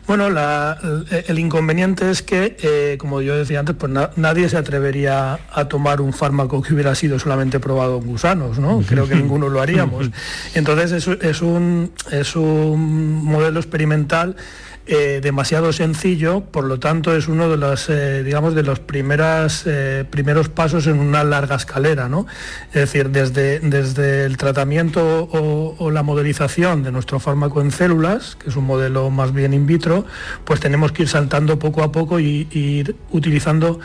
Bueno, 0.07 0.26
el 0.26 1.38
inconveniente 1.38 2.11
es 2.11 2.23
que, 2.23 2.57
eh, 2.61 2.97
como 2.99 3.21
yo 3.21 3.37
decía 3.37 3.61
antes, 3.61 3.76
pues 3.76 3.92
nadie 4.16 4.49
se 4.49 4.57
atrevería 4.57 5.38
a 5.52 5.69
tomar 5.69 6.00
un 6.00 6.12
fármaco 6.12 6.61
que 6.61 6.75
hubiera 6.75 6.95
sido 6.97 7.19
solamente 7.21 7.61
probado 7.61 7.99
en 7.99 8.07
gusanos, 8.07 8.59
¿no? 8.59 8.83
Creo 8.87 9.07
que 9.07 9.14
ninguno 9.14 9.49
lo 9.49 9.61
haríamos. 9.61 10.11
Entonces 10.54 11.07
es, 11.07 11.42
un, 11.42 11.92
es 12.11 12.35
un 12.35 13.25
modelo 13.25 13.61
experimental 13.61 14.35
eh, 14.84 15.20
demasiado 15.22 15.72
sencillo, 15.72 16.40
por 16.40 16.64
lo 16.64 16.80
tanto 16.80 17.14
es 17.14 17.28
uno 17.28 17.48
de 17.48 17.56
los, 17.56 17.88
eh, 17.88 18.24
digamos, 18.24 18.56
de 18.56 18.64
los 18.64 18.80
primeras, 18.80 19.62
eh, 19.64 20.04
primeros 20.10 20.48
pasos 20.48 20.88
en 20.88 20.98
una 20.98 21.22
larga 21.22 21.54
escalera, 21.54 22.08
¿no? 22.08 22.26
Es 22.70 22.80
decir, 22.80 23.10
desde, 23.10 23.60
desde 23.60 24.24
el 24.24 24.36
tratamiento 24.36 25.28
o, 25.30 25.90
la 25.92 26.02
modelización 26.02 26.82
de 26.82 26.90
nuestro 26.90 27.20
fármaco 27.20 27.60
en 27.60 27.70
células, 27.70 28.34
que 28.34 28.50
es 28.50 28.56
un 28.56 28.64
modelo 28.64 29.08
más 29.10 29.32
bien 29.32 29.54
in 29.54 29.66
vitro, 29.66 30.04
pues 30.44 30.58
tenemos 30.58 30.90
que 30.90 31.02
ir 31.02 31.08
saltando 31.08 31.60
poco 31.60 31.84
a 31.84 31.92
poco 31.92 32.18
y, 32.18 32.48
y 32.50 32.58
ir 32.80 32.96
utilizando 33.12 33.78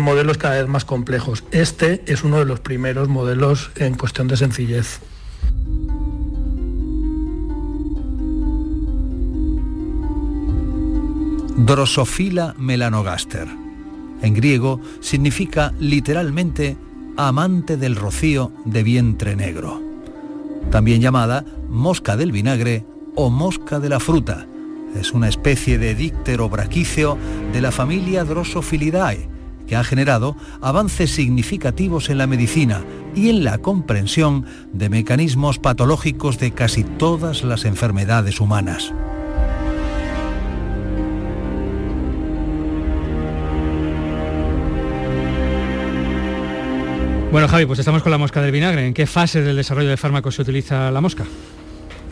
modelos 0.00 0.38
cada 0.38 0.56
vez 0.56 0.68
más 0.68 0.84
complejos. 0.84 1.42
Este 1.50 2.02
es 2.06 2.22
uno 2.22 2.38
de 2.38 2.44
los 2.44 2.60
primeros 2.60 3.08
modelos 3.08 3.70
en 3.76 3.94
cuestión 3.94 4.28
de 4.28 4.36
sencillez. 4.36 5.00
Drosophila 11.56 12.54
melanogaster. 12.58 13.48
En 14.20 14.34
griego 14.34 14.78
significa 15.00 15.72
literalmente 15.80 16.76
amante 17.16 17.78
del 17.78 17.96
rocío 17.96 18.52
de 18.66 18.82
vientre 18.82 19.36
negro. 19.36 19.80
También 20.70 21.00
llamada 21.00 21.46
mosca 21.70 22.16
del 22.18 22.30
vinagre 22.30 22.84
o 23.14 23.30
mosca 23.30 23.80
de 23.80 23.88
la 23.88 24.00
fruta. 24.00 24.46
Es 24.94 25.12
una 25.12 25.28
especie 25.28 25.78
de 25.78 25.94
díctero 25.94 26.50
braquíceo 26.50 27.16
de 27.54 27.60
la 27.62 27.72
familia 27.72 28.24
Drosophilidae 28.24 29.30
que 29.66 29.76
ha 29.76 29.82
generado 29.82 30.36
avances 30.60 31.10
significativos 31.10 32.10
en 32.10 32.18
la 32.18 32.26
medicina 32.26 32.84
y 33.14 33.30
en 33.30 33.44
la 33.44 33.58
comprensión 33.58 34.44
de 34.72 34.90
mecanismos 34.90 35.58
patológicos 35.58 36.38
de 36.38 36.52
casi 36.52 36.84
todas 36.84 37.42
las 37.42 37.64
enfermedades 37.64 38.40
humanas. 38.40 38.92
Bueno, 47.32 47.48
Javi, 47.48 47.66
pues 47.66 47.78
estamos 47.78 48.02
con 48.02 48.12
la 48.12 48.18
mosca 48.18 48.40
del 48.40 48.52
vinagre. 48.52 48.86
¿En 48.86 48.94
qué 48.94 49.06
fase 49.06 49.42
del 49.42 49.56
desarrollo 49.56 49.88
de 49.88 49.96
fármacos 49.96 50.34
se 50.36 50.42
utiliza 50.42 50.90
la 50.90 51.00
mosca? 51.00 51.24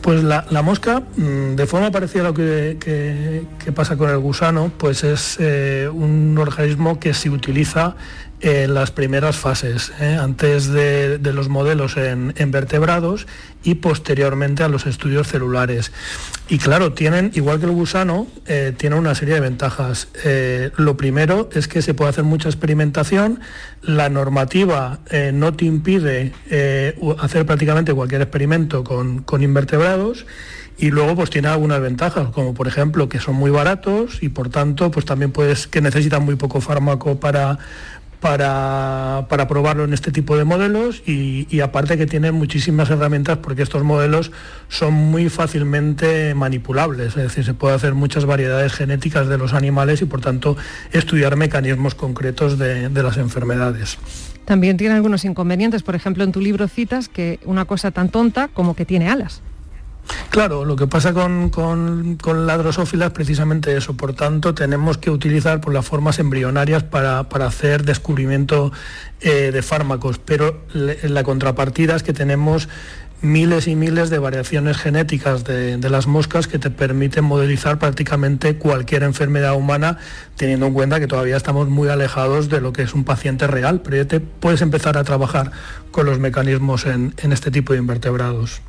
Pues 0.02 0.22
la, 0.22 0.44
mosca, 0.62 1.00
mm, 1.16 1.54
de 1.54 1.66
forma 1.66 1.90
parecida 1.90 2.20
a 2.20 2.24
lo 2.24 2.34
que, 2.34 3.46
pasa 3.74 3.96
con 3.96 4.10
el 4.10 4.18
gusano, 4.18 4.70
pues 4.76 5.02
es 5.02 5.38
eh, 5.40 5.88
un 5.90 6.36
organismo 6.36 7.00
que 7.00 7.14
se 7.14 7.30
utiliza 7.30 7.96
en 8.44 8.74
las 8.74 8.90
primeras 8.90 9.36
fases, 9.36 9.90
¿eh? 10.00 10.18
antes 10.20 10.68
de, 10.68 11.18
los 11.32 11.48
modelos 11.48 11.96
en, 11.96 12.34
vertebrados 12.50 13.26
y 13.62 13.76
posteriormente 13.76 14.62
a 14.62 14.68
los 14.68 14.84
estudios 14.84 15.28
celulares. 15.28 15.92
Y 16.50 16.58
claro, 16.58 16.92
tienen, 16.92 17.30
igual 17.34 17.58
que 17.58 17.64
el 17.64 17.72
gusano, 17.72 18.26
eh, 18.46 18.74
tiene 18.76 18.96
una 18.96 19.14
serie 19.14 19.32
de 19.34 19.40
ventajas. 19.40 20.08
Eh, 20.24 20.72
lo 20.76 20.98
primero 20.98 21.48
es 21.54 21.68
que 21.68 21.80
se 21.80 21.94
puede 21.94 22.10
hacer 22.10 22.24
mucha 22.24 22.50
experimentación, 22.50 23.40
la 23.80 24.10
normativa 24.10 25.00
no 25.32 25.54
te 25.54 25.66
impide 25.66 26.32
hacer 27.18 27.44
prácticamente 27.44 27.92
cualquier 27.92 28.22
experimento 28.22 28.82
con, 28.82 29.22
con 29.22 29.42
invertebrados 29.42 30.26
y 30.76 30.90
luego 30.90 31.14
pues 31.14 31.30
tiene 31.30 31.48
algunas 31.48 31.80
ventajas, 31.80 32.28
como 32.30 32.54
por 32.54 32.66
ejemplo 32.66 33.08
que 33.08 33.20
son 33.20 33.36
muy 33.36 33.50
baratos 33.50 34.22
y 34.22 34.28
por 34.28 34.48
tanto 34.48 34.90
pues 34.90 35.06
también 35.06 35.30
puedes 35.30 35.66
que 35.66 35.80
necesitan 35.80 36.24
muy 36.24 36.36
poco 36.36 36.60
fármaco 36.60 37.20
para 37.20 37.58
para, 38.20 39.26
probarlo 39.48 39.84
en 39.84 39.92
este 39.92 40.10
tipo 40.10 40.36
de 40.36 40.44
modelos 40.44 41.02
y, 41.06 41.60
aparte 41.60 41.96
que 41.96 42.06
tienen 42.06 42.34
muchísimas 42.34 42.90
herramientas 42.90 43.38
porque 43.38 43.62
estos 43.62 43.84
modelos 43.84 44.32
son 44.68 44.94
muy 44.94 45.28
fácilmente 45.28 46.34
manipulables, 46.34 47.08
es 47.08 47.22
decir, 47.22 47.44
se 47.44 47.54
puede 47.54 47.74
hacer 47.74 47.94
muchas 47.94 48.24
variedades 48.24 48.72
genéticas 48.72 49.28
de 49.28 49.38
los 49.38 49.52
animales 49.52 50.02
y 50.02 50.06
por 50.06 50.20
tanto 50.20 50.56
estudiar 50.92 51.36
mecanismos 51.36 51.94
concretos 51.94 52.58
de 52.58 53.02
las 53.02 53.16
enfermedades. 53.16 53.98
También 54.44 54.76
tiene 54.76 54.94
algunos 54.94 55.24
inconvenientes, 55.24 55.82
por 55.82 55.94
ejemplo 55.94 56.24
en 56.24 56.32
tu 56.32 56.40
libro 56.40 56.68
citas 56.68 57.08
que 57.08 57.40
una 57.44 57.64
cosa 57.64 57.90
tan 57.90 58.10
tonta 58.10 58.48
como 58.48 58.76
que 58.76 58.84
tiene 58.84 59.08
alas. 59.08 59.42
Claro, 60.30 60.64
lo 60.64 60.76
que 60.76 60.86
pasa 60.86 61.12
con, 61.12 61.48
con, 61.50 62.46
la 62.46 62.58
drosófila 62.58 63.06
es 63.06 63.12
precisamente 63.12 63.76
eso. 63.76 63.94
Por 63.94 64.14
tanto, 64.14 64.54
tenemos 64.54 64.98
que 64.98 65.10
utilizar 65.10 65.60
por 65.60 65.72
las 65.72 65.86
formas 65.86 66.18
embrionarias 66.18 66.82
para, 66.82 67.20
hacer 67.20 67.84
descubrimiento 67.84 68.72
eh, 69.20 69.50
de 69.52 69.62
fármacos. 69.62 70.18
Pero 70.18 70.62
la 70.72 71.22
contrapartida 71.22 71.94
es 71.94 72.02
que 72.02 72.12
tenemos 72.12 72.68
miles 73.22 73.68
y 73.68 73.76
miles 73.76 74.10
de 74.10 74.18
variaciones 74.18 74.76
genéticas 74.76 75.44
de, 75.44 75.78
las 75.78 76.06
moscas 76.06 76.48
que 76.48 76.58
te 76.58 76.70
permiten 76.70 77.24
modelizar 77.24 77.78
prácticamente 77.78 78.56
cualquier 78.56 79.04
enfermedad 79.04 79.54
humana, 79.54 79.98
teniendo 80.36 80.66
en 80.66 80.74
cuenta 80.74 81.00
que 81.00 81.06
todavía 81.06 81.36
estamos 81.36 81.68
muy 81.68 81.88
alejados 81.88 82.48
de 82.48 82.60
lo 82.60 82.72
que 82.72 82.82
es 82.82 82.92
un 82.92 83.04
paciente 83.04 83.46
real, 83.46 83.80
pero 83.82 83.96
ya 83.96 84.06
te 84.06 84.20
puedes 84.20 84.62
empezar 84.62 84.98
a 84.98 85.04
trabajar 85.04 85.52
con 85.90 86.06
los 86.06 86.18
mecanismos 86.18 86.86
en 86.86 87.14
este 87.16 87.50
tipo 87.50 87.72
de 87.72 87.78
invertebrados. 87.78 88.60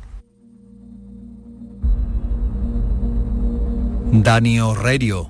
Dani 4.12 4.60
Orrerio, 4.60 5.28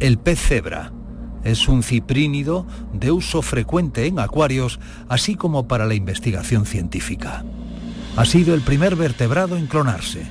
el 0.00 0.18
pez 0.18 0.40
cebra. 0.40 0.92
Es 1.44 1.68
un 1.68 1.82
ciprínido 1.82 2.66
de 2.92 3.12
uso 3.12 3.40
frecuente 3.40 4.06
en 4.06 4.18
acuarios, 4.18 4.80
así 5.08 5.36
como 5.36 5.68
para 5.68 5.86
la 5.86 5.94
investigación 5.94 6.66
científica. 6.66 7.44
Ha 8.16 8.24
sido 8.24 8.54
el 8.54 8.62
primer 8.62 8.96
vertebrado 8.96 9.56
en 9.56 9.68
clonarse. 9.68 10.26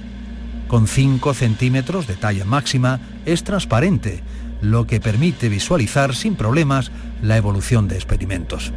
Con 0.68 0.88
5 0.88 1.34
centímetros 1.34 2.06
de 2.06 2.16
talla 2.16 2.46
máxima, 2.46 3.00
es 3.26 3.44
transparente, 3.44 4.22
lo 4.62 4.86
que 4.86 5.00
permite 5.00 5.48
visualizar 5.48 6.14
sin 6.14 6.36
problemas 6.36 6.92
la 7.22 7.38
evolución 7.38 7.88
de 7.88 7.96
experimentos. 7.96 8.74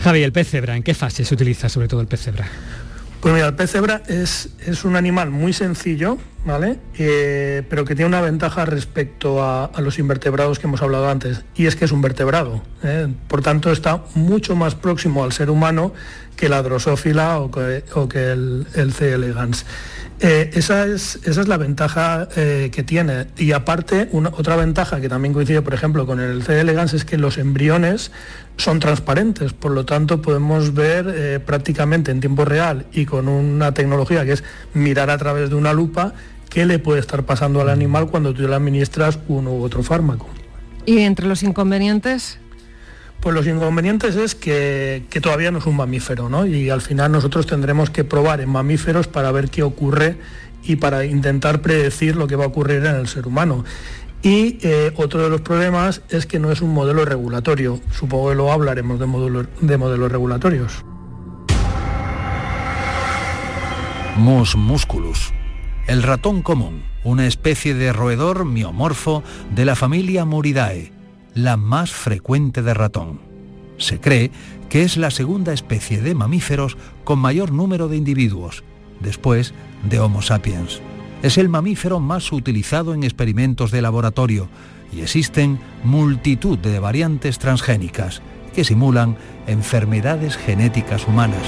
Javi, 0.00 0.22
el 0.24 0.32
pez 0.32 0.48
cebra, 0.48 0.76
¿en 0.76 0.82
qué 0.82 0.94
fase 0.94 1.24
se 1.24 1.32
utiliza 1.32 1.68
sobre 1.68 1.86
todo 1.86 2.00
el 2.00 2.08
pez 2.08 2.22
cebra? 2.22 2.48
Pues 3.22 3.32
mira, 3.32 3.46
el 3.46 3.54
pez 3.54 3.70
cebra 3.70 4.02
es, 4.08 4.48
es 4.66 4.84
un 4.84 4.96
animal 4.96 5.30
muy 5.30 5.52
sencillo, 5.52 6.18
¿vale? 6.44 6.80
Eh, 6.98 7.62
pero 7.70 7.84
que 7.84 7.94
tiene 7.94 8.08
una 8.08 8.20
ventaja 8.20 8.64
respecto 8.64 9.44
a, 9.44 9.70
los 9.78 10.00
invertebrados 10.00 10.58
que 10.58 10.66
hemos 10.66 10.82
hablado 10.82 11.08
antes, 11.08 11.44
y 11.54 11.66
es 11.66 11.76
que 11.76 11.84
es 11.84 11.92
un 11.92 12.02
vertebrado. 12.02 12.64
¿eh? 12.82 13.06
Por 13.28 13.40
tanto, 13.40 13.70
está 13.70 14.02
mucho 14.16 14.56
más 14.56 14.74
próximo 14.74 15.22
al 15.22 15.30
ser 15.30 15.50
humano 15.50 15.92
que 16.34 16.48
la 16.48 16.64
drosófila 16.64 17.38
o 17.38 17.52
que, 17.52 18.32
el, 18.32 18.92
C. 18.92 19.12
elegans. 19.12 19.66
Eh, 20.22 20.50
esa, 20.54 20.86
es, 20.86 21.18
esa, 21.24 21.40
es, 21.40 21.48
la 21.48 21.56
ventaja 21.56 22.28
que 22.28 22.84
tiene. 22.86 23.26
Y 23.36 23.52
aparte, 23.52 24.08
una, 24.12 24.28
otra 24.30 24.56
ventaja 24.56 25.00
que 25.00 25.08
también 25.08 25.34
coincide, 25.34 25.62
por 25.62 25.74
ejemplo, 25.74 26.06
con 26.06 26.20
el 26.20 26.44
C. 26.44 26.60
elegans 26.60 26.94
es 26.94 27.04
que 27.04 27.18
los 27.18 27.38
embriones 27.38 28.12
son 28.56 28.80
transparentes, 28.80 29.52
por 29.52 29.72
lo 29.72 29.84
tanto 29.84 30.22
podemos 30.22 30.74
ver 30.74 31.12
eh, 31.14 31.40
prácticamente 31.40 32.10
en 32.10 32.20
tiempo 32.20 32.44
real 32.44 32.86
y 32.92 33.06
con 33.06 33.28
una 33.28 33.72
tecnología 33.74 34.24
que 34.24 34.32
es 34.32 34.44
mirar 34.74 35.10
a 35.10 35.18
través 35.18 35.50
de 35.50 35.56
una 35.56 35.72
lupa 35.72 36.12
qué 36.48 36.66
le 36.66 36.78
puede 36.78 37.00
estar 37.00 37.24
pasando 37.24 37.60
al 37.60 37.70
animal 37.70 38.08
cuando 38.08 38.34
tú 38.34 38.46
le 38.46 38.54
administras 38.54 39.18
uno 39.28 39.52
u 39.52 39.62
otro 39.62 39.82
fármaco. 39.82 40.28
¿Y 40.84 40.98
entre 40.98 41.26
los 41.26 41.42
inconvenientes? 41.42 42.38
Pues 43.22 43.36
los 43.36 43.46
inconvenientes 43.46 44.16
es 44.16 44.34
que, 44.34 45.04
que, 45.08 45.20
todavía 45.20 45.52
no 45.52 45.58
es 45.58 45.66
un 45.66 45.76
mamífero, 45.76 46.28
¿no? 46.28 46.44
Y 46.44 46.70
al 46.70 46.80
final 46.80 47.12
nosotros 47.12 47.46
tendremos 47.46 47.88
que 47.88 48.02
probar 48.02 48.40
en 48.40 48.50
mamíferos 48.50 49.06
para 49.06 49.30
ver 49.30 49.48
qué 49.48 49.62
ocurre 49.62 50.18
y 50.64 50.74
para 50.74 51.04
intentar 51.04 51.62
predecir 51.62 52.16
lo 52.16 52.26
que 52.26 52.34
va 52.34 52.44
a 52.44 52.48
ocurrir 52.48 52.84
en 52.84 52.96
el 52.96 53.06
ser 53.06 53.28
humano. 53.28 53.64
Y 54.22 54.58
eh, 54.62 54.92
otro 54.96 55.22
de 55.22 55.30
los 55.30 55.40
problemas 55.40 56.02
es 56.08 56.26
que 56.26 56.40
no 56.40 56.50
es 56.50 56.62
un 56.62 56.74
modelo 56.74 57.04
regulatorio. 57.04 57.80
Supongo 57.92 58.30
que 58.30 58.34
lo 58.34 58.52
hablaremos 58.52 58.98
de, 58.98 59.46
de 59.60 59.78
modelos 59.78 60.10
regulatorios. 60.10 60.84
Mus 64.16 64.56
musculus. 64.56 65.32
El 65.86 66.02
ratón 66.02 66.42
común, 66.42 66.82
una 67.02 67.26
especie 67.26 67.74
de 67.74 67.92
roedor 67.92 68.44
miomorfo 68.44 69.24
de 69.54 69.64
la 69.64 69.74
familia 69.74 70.24
Muridae, 70.24 70.91
la 71.34 71.56
más 71.56 71.92
frecuente 71.92 72.62
de 72.62 72.74
ratón. 72.74 73.20
Se 73.78 74.00
cree 74.00 74.30
que 74.68 74.82
es 74.82 74.96
la 74.96 75.10
segunda 75.10 75.52
especie 75.52 76.00
de 76.00 76.14
mamíferos 76.14 76.76
con 77.04 77.18
mayor 77.18 77.52
número 77.52 77.88
de 77.88 77.96
individuos, 77.96 78.64
después 79.00 79.54
de 79.88 79.98
Homo 79.98 80.22
sapiens 80.22 80.80
es 81.22 81.38
el 81.38 81.48
mamífero 81.48 82.00
más 82.00 82.32
utilizado 82.32 82.94
en 82.94 83.04
experimentos 83.04 83.70
de 83.70 83.80
laboratorio 83.80 84.48
y 84.92 85.00
existen 85.00 85.58
multitud 85.84 86.58
de 86.58 86.80
variantes 86.80 87.38
transgénicas 87.38 88.20
que 88.54 88.64
simulan 88.64 89.16
enfermedades 89.46 90.36
genéticas 90.36 91.06
humanas. 91.06 91.42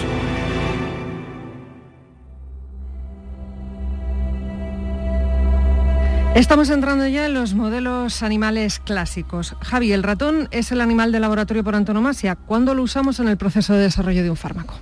Estamos 6.34 6.68
entrando 6.70 7.06
ya 7.06 7.26
en 7.26 7.34
los 7.34 7.54
modelos 7.54 8.24
animales 8.24 8.80
clásicos. 8.80 9.54
Javi, 9.60 9.92
el 9.92 10.02
ratón 10.02 10.48
es 10.50 10.72
el 10.72 10.80
animal 10.80 11.12
de 11.12 11.20
laboratorio 11.20 11.62
por 11.62 11.76
antonomasia. 11.76 12.34
¿Cuándo 12.34 12.74
lo 12.74 12.82
usamos 12.82 13.20
en 13.20 13.28
el 13.28 13.36
proceso 13.36 13.72
de 13.72 13.82
desarrollo 13.82 14.24
de 14.24 14.30
un 14.30 14.36
fármaco? 14.36 14.74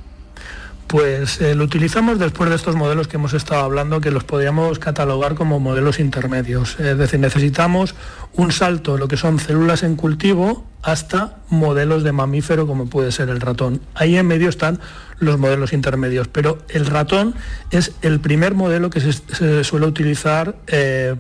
Pues 0.87 1.43
eh, 1.43 1.55
lo 1.55 1.65
utilizamos 1.65 2.19
después 2.19 2.49
de 2.49 2.57
estos 2.57 2.75
modelos 2.75 3.07
que 3.07 3.17
hemos 3.17 3.35
estado 3.35 3.62
hablando, 3.62 4.01
que 4.01 4.11
los 4.11 4.25
podríamos 4.25 4.79
catalogar 4.79 5.35
como 5.35 5.61
modelos 5.61 6.01
intermedios. 6.01 6.81
Es 6.81 6.97
decir, 6.97 7.21
necesitamos 7.21 7.95
un 8.33 8.51
salto, 8.51 8.97
lo 8.97 9.07
que 9.07 9.19
son 9.19 9.38
células 9.38 9.83
en 9.83 9.97
cultivo, 9.97 10.67
hasta 10.83 11.37
modelos 11.49 12.03
de 12.03 12.12
mamífero 12.12 12.67
como 12.67 12.87
puede 12.87 13.12
ser 13.12 13.29
el 13.29 13.41
ratón. 13.41 13.81
Ahí 13.95 14.17
en 14.17 14.27
medio 14.27 14.49
están 14.49 14.81
los 15.19 15.38
modelos 15.38 15.73
intermedios, 15.73 16.29
pero 16.29 16.59
el 16.69 16.87
ratón 16.87 17.35
es 17.71 17.93
el 18.03 18.21
primer 18.21 18.55
modelo 18.55 18.91
que 18.91 19.01
se, 19.01 19.65
suele 19.65 19.87
utilizar 19.87 20.57
eh, 20.67 21.15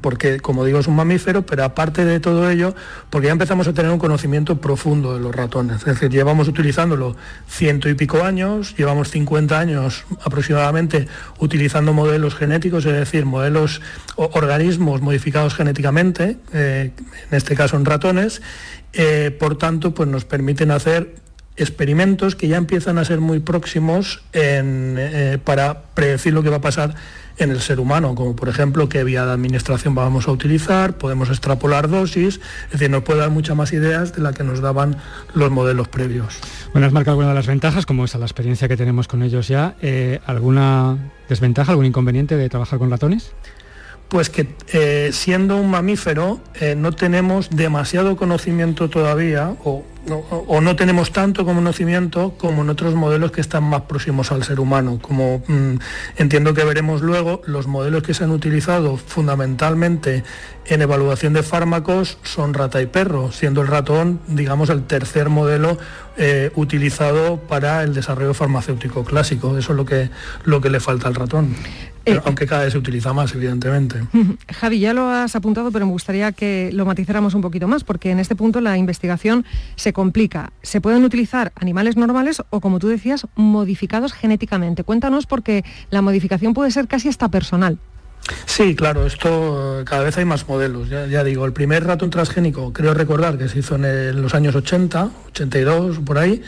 porque, 0.00 0.40
como 0.40 0.64
digo, 0.64 0.78
es 0.78 0.86
un 0.86 0.96
mamífero, 0.96 1.44
pero 1.44 1.64
aparte 1.64 2.04
de 2.04 2.20
todo 2.20 2.48
ello, 2.50 2.74
porque 3.10 3.26
ya 3.26 3.32
empezamos 3.32 3.68
a 3.68 3.72
tener 3.72 3.90
un 3.90 3.98
conocimiento 3.98 4.60
profundo 4.60 5.14
de 5.14 5.20
los 5.20 5.34
ratones. 5.34 5.78
Es 5.78 5.84
decir, 5.84 6.10
llevamos 6.10 6.48
utilizándolo 6.48 7.16
ciento 7.48 7.88
y 7.88 7.94
pico 7.94 8.22
años, 8.22 8.74
llevamos 8.76 9.10
50 9.10 9.58
años 9.58 10.04
aproximadamente 10.24 11.08
utilizando 11.38 11.92
modelos 11.92 12.34
genéticos, 12.34 12.86
es 12.86 12.92
decir, 12.92 13.26
modelos, 13.26 13.80
o 14.16 14.30
organismos 14.32 15.00
modificados 15.00 15.54
genéticamente, 15.54 16.38
eh, 16.52 16.92
en 17.30 17.36
este 17.36 17.54
caso 17.54 17.76
en 17.76 17.84
ratones, 17.84 18.42
eh, 18.92 19.36
por 19.38 19.58
tanto, 19.58 19.94
pues 19.94 20.08
nos 20.08 20.24
permiten 20.24 20.70
hacer 20.70 21.16
experimentos 21.56 22.36
que 22.36 22.48
ya 22.48 22.56
empiezan 22.56 22.98
a 22.98 23.04
ser 23.04 23.20
muy 23.20 23.40
próximos 23.40 24.22
eh, 24.32 25.38
para 25.44 25.82
predecir 25.94 26.34
lo 26.34 26.42
que 26.42 26.50
va 26.50 26.56
a 26.56 26.60
pasar 26.60 26.94
en 27.38 27.50
el 27.50 27.60
ser 27.60 27.80
humano, 27.80 28.14
como 28.14 28.34
por 28.34 28.48
ejemplo 28.48 28.88
qué 28.88 29.04
vía 29.04 29.24
de 29.26 29.32
administración 29.32 29.94
vamos 29.94 30.28
a 30.28 30.32
utilizar, 30.32 30.96
podemos 30.96 31.28
extrapolar 31.28 31.88
dosis, 31.88 32.40
es 32.66 32.72
decir, 32.72 32.90
nos 32.90 33.02
puede 33.02 33.20
dar 33.20 33.30
muchas 33.30 33.56
más 33.56 33.72
ideas 33.72 34.14
de 34.14 34.22
la 34.22 34.32
que 34.32 34.44
nos 34.44 34.60
daban 34.60 34.96
los 35.34 35.50
modelos 35.50 35.88
previos. 35.88 36.38
Bueno, 36.72 36.86
has 36.86 36.92
marcado 36.92 37.12
alguna 37.12 37.28
de 37.28 37.34
las 37.34 37.46
ventajas, 37.46 37.86
como 37.86 38.04
esa 38.04 38.18
la 38.18 38.26
experiencia 38.26 38.68
que 38.68 38.76
tenemos 38.76 39.08
con 39.08 39.22
ellos 39.22 39.48
ya. 39.48 39.76
Eh, 39.82 40.20
¿Alguna 40.26 40.96
desventaja, 41.28 41.72
algún 41.72 41.86
inconveniente 41.86 42.36
de 42.36 42.48
trabajar 42.48 42.78
con 42.78 42.90
ratones? 42.90 43.32
Pues 44.08 44.30
que 44.30 44.54
eh, 44.72 45.10
siendo 45.12 45.56
un 45.56 45.70
mamífero 45.70 46.40
no 46.76 46.92
tenemos 46.92 47.50
demasiado 47.50 48.16
conocimiento 48.16 48.88
todavía, 48.88 49.56
o 49.64 49.84
o 50.08 50.60
no 50.60 50.76
tenemos 50.76 51.12
tanto 51.12 51.44
conocimiento 51.44 52.34
como 52.38 52.62
en 52.62 52.70
otros 52.70 52.94
modelos 52.94 53.32
que 53.32 53.40
están 53.40 53.64
más 53.64 53.82
próximos 53.82 54.32
al 54.32 54.44
ser 54.44 54.60
humano. 54.60 54.98
Como 55.00 55.42
mm, 55.46 55.78
entiendo 56.16 56.54
que 56.54 56.64
veremos 56.64 57.02
luego, 57.02 57.42
los 57.46 57.66
modelos 57.66 58.02
que 58.02 58.14
se 58.14 58.24
han 58.24 58.30
utilizado 58.30 58.96
fundamentalmente 58.96 60.22
en 60.66 60.82
evaluación 60.82 61.32
de 61.32 61.42
fármacos 61.42 62.18
son 62.22 62.54
rata 62.54 62.80
y 62.82 62.86
perro, 62.86 63.32
siendo 63.32 63.62
el 63.62 63.68
ratón, 63.68 64.20
digamos, 64.26 64.70
el 64.70 64.84
tercer 64.84 65.28
modelo 65.28 65.78
eh, 66.16 66.50
utilizado 66.54 67.38
para 67.38 67.82
el 67.82 67.94
desarrollo 67.94 68.34
farmacéutico 68.34 69.04
clásico. 69.04 69.56
Eso 69.58 69.72
es 69.72 69.76
lo 69.76 69.84
que, 69.84 70.10
lo 70.44 70.60
que 70.60 70.70
le 70.70 70.80
falta 70.80 71.08
al 71.08 71.14
ratón. 71.14 71.54
Eh, 72.06 72.20
aunque 72.24 72.46
cada 72.46 72.62
vez 72.62 72.72
se 72.72 72.78
utiliza 72.78 73.12
más, 73.12 73.34
evidentemente. 73.34 74.00
Javi, 74.54 74.78
ya 74.78 74.94
lo 74.94 75.10
has 75.10 75.34
apuntado, 75.34 75.72
pero 75.72 75.86
me 75.86 75.92
gustaría 75.92 76.30
que 76.30 76.70
lo 76.72 76.86
matizáramos 76.86 77.34
un 77.34 77.42
poquito 77.42 77.66
más, 77.66 77.82
porque 77.82 78.12
en 78.12 78.20
este 78.20 78.36
punto 78.36 78.60
la 78.60 78.78
investigación 78.78 79.44
se 79.74 79.92
complica. 79.96 80.52
Se 80.60 80.82
pueden 80.82 81.06
utilizar 81.06 81.52
animales 81.54 81.96
normales 81.96 82.42
o, 82.50 82.60
como 82.60 82.78
tú 82.78 82.88
decías, 82.88 83.26
modificados 83.34 84.12
genéticamente. 84.12 84.84
Cuéntanos 84.84 85.24
porque 85.24 85.64
la 85.88 86.02
modificación 86.02 86.52
puede 86.52 86.70
ser 86.70 86.86
casi 86.86 87.08
hasta 87.08 87.30
personal. 87.30 87.78
Sí, 88.44 88.76
claro, 88.76 89.06
esto 89.06 89.82
cada 89.86 90.02
vez 90.02 90.18
hay 90.18 90.26
más 90.26 90.46
modelos. 90.46 90.90
Ya, 90.90 91.24
digo, 91.24 91.46
el 91.46 91.54
primer 91.54 91.84
ratón 91.84 92.10
transgénico, 92.10 92.74
creo 92.74 92.92
recordar 92.92 93.38
que 93.38 93.48
se 93.48 93.60
hizo 93.60 93.76
en, 93.76 94.20
los 94.20 94.34
años 94.34 94.54
80, 94.54 95.08
82, 95.28 96.00
por 96.00 96.18
ahí, 96.18 96.42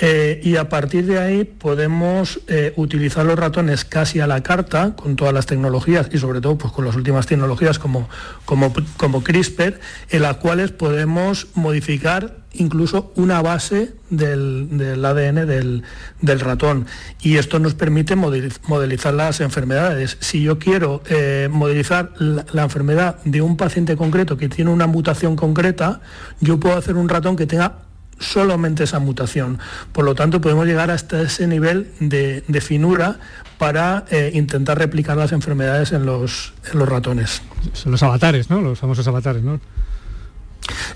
eh, 0.00 0.40
y 0.44 0.56
a 0.56 0.68
partir 0.68 1.06
de 1.06 1.18
ahí 1.18 1.44
podemos 1.44 2.40
eh, 2.46 2.72
utilizar 2.76 3.26
los 3.26 3.38
ratones 3.38 3.84
casi 3.84 4.20
a 4.20 4.26
la 4.26 4.42
carta 4.42 4.94
con 4.94 5.16
todas 5.16 5.34
las 5.34 5.46
tecnologías 5.46 6.08
y 6.12 6.18
sobre 6.18 6.40
todo 6.40 6.56
pues, 6.56 6.72
con 6.72 6.84
las 6.84 6.94
últimas 6.94 7.26
tecnologías 7.26 7.78
como, 7.78 8.08
como, 8.44 8.72
como 8.96 9.24
CRISPR, 9.24 9.80
en 10.10 10.22
las 10.22 10.36
cuales 10.36 10.70
podemos 10.70 11.48
modificar 11.54 12.38
incluso 12.52 13.12
una 13.16 13.42
base 13.42 13.94
del, 14.10 15.04
ADN 15.04 15.46
del, 15.46 16.40
ratón. 16.40 16.86
Y 17.20 17.36
esto 17.36 17.58
nos 17.58 17.74
permite 17.74 18.16
modelizar 18.16 19.14
las 19.14 19.40
enfermedades. 19.40 20.16
Si 20.20 20.42
yo 20.42 20.58
quiero 20.58 21.02
eh, 21.08 21.48
modelizar 21.50 22.12
la, 22.18 22.62
enfermedad 22.62 23.18
de 23.24 23.42
un 23.42 23.56
paciente 23.56 23.96
concreto 23.96 24.36
que 24.36 24.48
tiene 24.48 24.70
una 24.70 24.86
mutación 24.86 25.36
concreta, 25.36 26.00
yo 26.40 26.58
puedo 26.60 26.76
hacer 26.76 26.96
un 26.96 27.08
ratón 27.08 27.36
que 27.36 27.46
tenga 27.46 27.87
solamente 28.18 28.84
esa 28.84 28.98
mutación. 28.98 29.58
Por 29.92 30.04
lo 30.04 30.14
tanto, 30.14 30.40
podemos 30.40 30.66
llegar 30.66 30.90
hasta 30.90 31.22
ese 31.22 31.46
nivel 31.46 31.90
de, 32.00 32.42
finura 32.60 33.18
para 33.58 34.04
eh, 34.10 34.30
intentar 34.34 34.78
replicar 34.78 35.16
las 35.16 35.32
enfermedades 35.32 35.92
en 35.92 36.06
los, 36.06 36.54
en 36.72 36.78
los 36.78 36.88
ratones. 36.88 37.42
Son 37.72 37.92
los 37.92 38.02
avatares, 38.02 38.50
¿no? 38.50 38.60
Los 38.60 38.78
famosos 38.78 39.06
avatares, 39.08 39.42
¿no? 39.42 39.60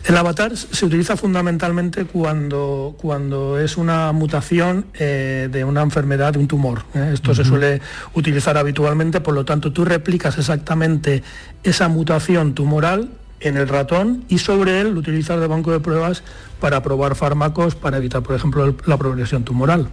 El 0.05 0.17
avatar 0.17 0.57
se 0.57 0.85
utiliza 0.85 1.17
fundamentalmente 1.17 2.05
cuando, 2.05 2.95
cuando 2.99 3.59
es 3.59 3.77
una 3.77 4.13
mutación 4.13 4.87
eh, 4.95 5.49
de 5.51 5.65
una 5.65 5.83
enfermedad, 5.83 6.33
de 6.33 6.41
un 6.41 6.49
tumor. 6.49 6.83
¿eh? 6.95 7.11
Esto 7.15 7.35
se 7.35 7.45
suele 7.45 7.81
utilizar 8.15 8.59
habitualmente, 8.59 9.21
por 9.21 9.35
lo 9.35 9.45
tanto 9.45 9.73
tú 9.73 9.85
replicas 9.85 10.37
exactamente 10.39 11.23
esa 11.63 11.89
mutación 11.89 12.55
tumoral 12.55 13.11
en 13.43 13.57
el 13.57 13.69
ratón 13.69 14.25
y 14.29 14.39
sobre 14.39 14.81
él 14.81 14.95
lo 14.95 15.01
utilizas 15.01 15.41
de 15.41 15.47
banco 15.47 15.73
de 15.73 15.81
pruebas 15.81 16.23
para 16.63 16.81
probar 16.81 17.17
fármacos 17.17 17.75
para 17.75 17.97
evitar, 17.97 18.23
por 18.23 18.37
ejemplo, 18.37 18.77
la 18.87 18.97
progresión 18.97 19.43
tumoral. 19.43 19.89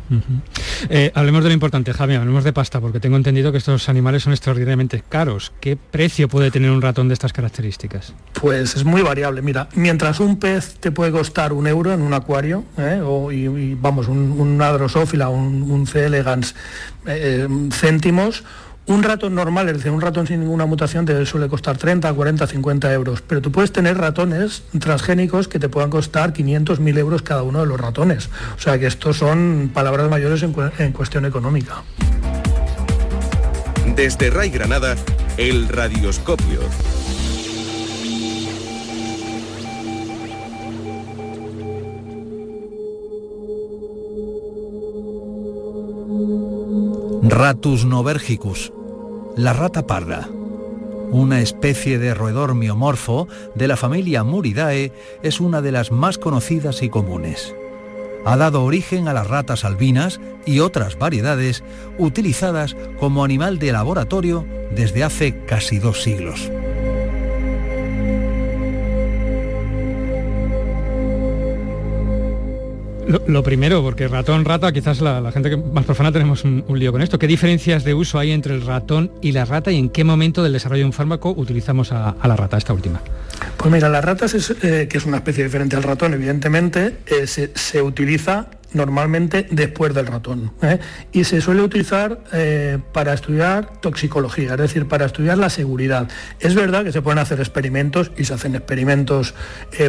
Eh, 0.90 1.12
hablemos 1.16 1.44
de 1.44 1.50
lo 1.50 1.54
importante, 1.56 1.94
Javi, 1.94 2.14
hablemos 2.14 2.44
de 2.44 2.54
pasta, 2.54 2.80
porque 2.80 3.00
tengo 3.00 3.18
entendido 3.18 3.52
que 3.52 3.58
estos 3.58 3.90
animales 3.90 4.22
son 4.22 4.34
extraordinariamente 4.34 5.04
caros. 5.10 5.52
¿Qué 5.62 5.76
precio 5.76 6.28
puede 6.28 6.52
tener 6.52 6.70
un 6.70 6.84
ratón 6.84 7.08
de 7.08 7.16
estas 7.16 7.34
características? 7.34 8.14
Pues 8.40 8.76
es 8.76 8.86
muy 8.86 9.02
variable. 9.02 9.42
Mira, 9.42 9.68
mientras 9.74 10.20
un 10.20 10.38
pez 10.38 10.76
te 10.80 10.92
puede 10.92 11.12
costar 11.12 11.54
un 11.54 11.66
euro 11.66 11.92
en 11.92 12.04
un 12.04 12.14
acuario, 12.14 12.64
¿eh? 12.78 13.02
o, 13.04 13.32
y, 13.32 13.74
vamos, 13.74 14.08
un, 14.08 14.40
un 14.40 14.62
adrosófila, 14.62 15.30
un, 15.30 15.64
un 15.64 15.88
C. 15.88 16.06
elegans, 16.06 16.54
eh, 17.08 17.48
céntimos, 17.72 18.44
un 18.90 19.04
ratón 19.04 19.36
normal, 19.36 19.70
es 19.70 19.78
decir, 19.78 19.92
un 19.92 20.02
ratón 20.02 20.26
sin 20.26 20.40
ninguna 20.40 20.66
mutación 20.66 21.06
te 21.06 21.24
suele 21.28 21.48
costar 21.48 21.78
30, 21.78 22.12
40, 22.12 22.48
50 22.48 22.92
euros, 22.92 23.22
pero 23.22 23.40
tú 23.40 23.52
puedes 23.52 23.72
tener 23.72 23.98
ratones 23.98 24.64
transgénicos 24.80 25.48
que 25.48 25.60
te 25.60 25.70
puedan 25.70 25.92
costar 25.92 26.34
500, 26.34 26.80
1000 26.80 26.98
euros 26.98 27.22
cada 27.22 27.44
uno 27.44 27.60
de 27.60 27.68
los 27.68 27.80
ratones. 27.80 28.30
O 28.58 28.60
sea 28.60 28.80
que 28.80 28.88
estos 28.88 29.18
son 29.18 29.70
palabras 29.74 30.10
mayores 30.10 30.42
en, 30.42 30.56
en 30.80 30.92
cuestión 30.92 31.26
económica. 31.26 31.84
Desde 33.96 34.32
Ray 34.32 34.50
Granada, 34.50 34.96
el 35.38 35.68
radioscopio. 35.68 36.62
Ratus 47.22 47.86
novergicus 47.86 48.72
la 49.36 49.54
rata 49.54 49.88
parda. 49.88 50.30
Una 51.12 51.42
especie 51.42 51.98
de 51.98 52.14
roedor 52.14 52.56
miomorfo 52.56 53.28
de 53.56 53.68
la 53.68 53.78
familia 53.78 54.24
Muridae 54.24 54.92
es 55.24 55.40
una 55.40 55.62
de 55.62 55.72
las 55.72 55.92
más 55.92 56.18
conocidas 56.18 56.84
y 56.84 56.90
comunes. 56.90 57.56
Ha 58.26 58.38
dado 58.38 58.64
origen 58.64 59.08
a 59.08 59.14
las 59.14 59.28
ratas 59.28 59.66
albinas 59.66 60.20
y 60.46 60.60
otras 60.60 61.00
variedades 61.00 61.64
utilizadas 61.98 62.76
como 63.00 63.24
animal 63.24 63.60
de 63.60 63.72
laboratorio 63.72 64.46
desde 64.76 65.04
hace 65.04 65.46
casi 65.46 65.80
dos 65.80 66.04
siglos. 66.04 66.52
Lo, 73.26 73.42
primero, 73.42 73.82
porque 73.82 74.08
ratón, 74.08 74.46
rata, 74.46 74.72
quizás 74.72 75.02
la, 75.02 75.32
gente 75.32 75.50
que 75.50 75.58
más 75.58 75.84
profana 75.84 76.12
tenemos 76.12 76.44
un, 76.44 76.64
lío 76.76 76.92
con 76.92 77.02
esto. 77.02 77.18
¿Qué 77.18 77.26
diferencias 77.26 77.84
de 77.84 77.96
uso 77.96 78.20
hay 78.20 78.32
entre 78.32 78.54
el 78.54 78.62
ratón 78.62 79.12
y 79.20 79.32
la 79.32 79.46
rata 79.46 79.72
y 79.72 79.80
en 79.80 79.90
qué 79.90 80.04
momento 80.04 80.44
del 80.44 80.54
desarrollo 80.54 80.82
de 80.82 80.86
un 80.86 80.94
fármaco 80.94 81.34
utilizamos 81.36 81.92
a, 81.92 82.16
la 82.24 82.36
rata, 82.36 82.58
esta 82.58 82.72
última? 82.72 83.02
Pues 83.58 83.72
mira, 83.72 83.90
la 83.90 84.02
rata, 84.02 84.26
es, 84.26 84.54
eh, 84.62 84.88
que 84.88 85.00
es 85.00 85.06
una 85.08 85.18
especie 85.18 85.44
diferente 85.44 85.76
al 85.76 85.82
ratón, 85.82 86.14
evidentemente, 86.14 86.98
eh, 87.08 87.26
se, 87.26 87.82
utiliza 87.82 88.48
normalmente 88.74 89.48
después 89.50 89.96
del 89.96 90.06
ratón. 90.06 90.52
¿eh? 90.62 90.78
Y 91.12 91.24
se 91.24 91.42
suele 91.42 91.64
utilizar 91.64 92.20
para 92.94 93.14
estudiar 93.14 93.80
toxicología, 93.82 94.52
es 94.52 94.60
decir, 94.60 94.88
para 94.88 95.08
estudiar 95.08 95.40
la 95.40 95.50
seguridad. 95.50 96.08
Es 96.40 96.54
verdad 96.54 96.84
que 96.84 96.92
se 96.92 97.02
pueden 97.02 97.18
hacer 97.18 97.40
experimentos 97.40 98.12
y 98.16 98.26
se 98.26 98.36
hacen 98.36 98.54
experimentos 98.54 99.34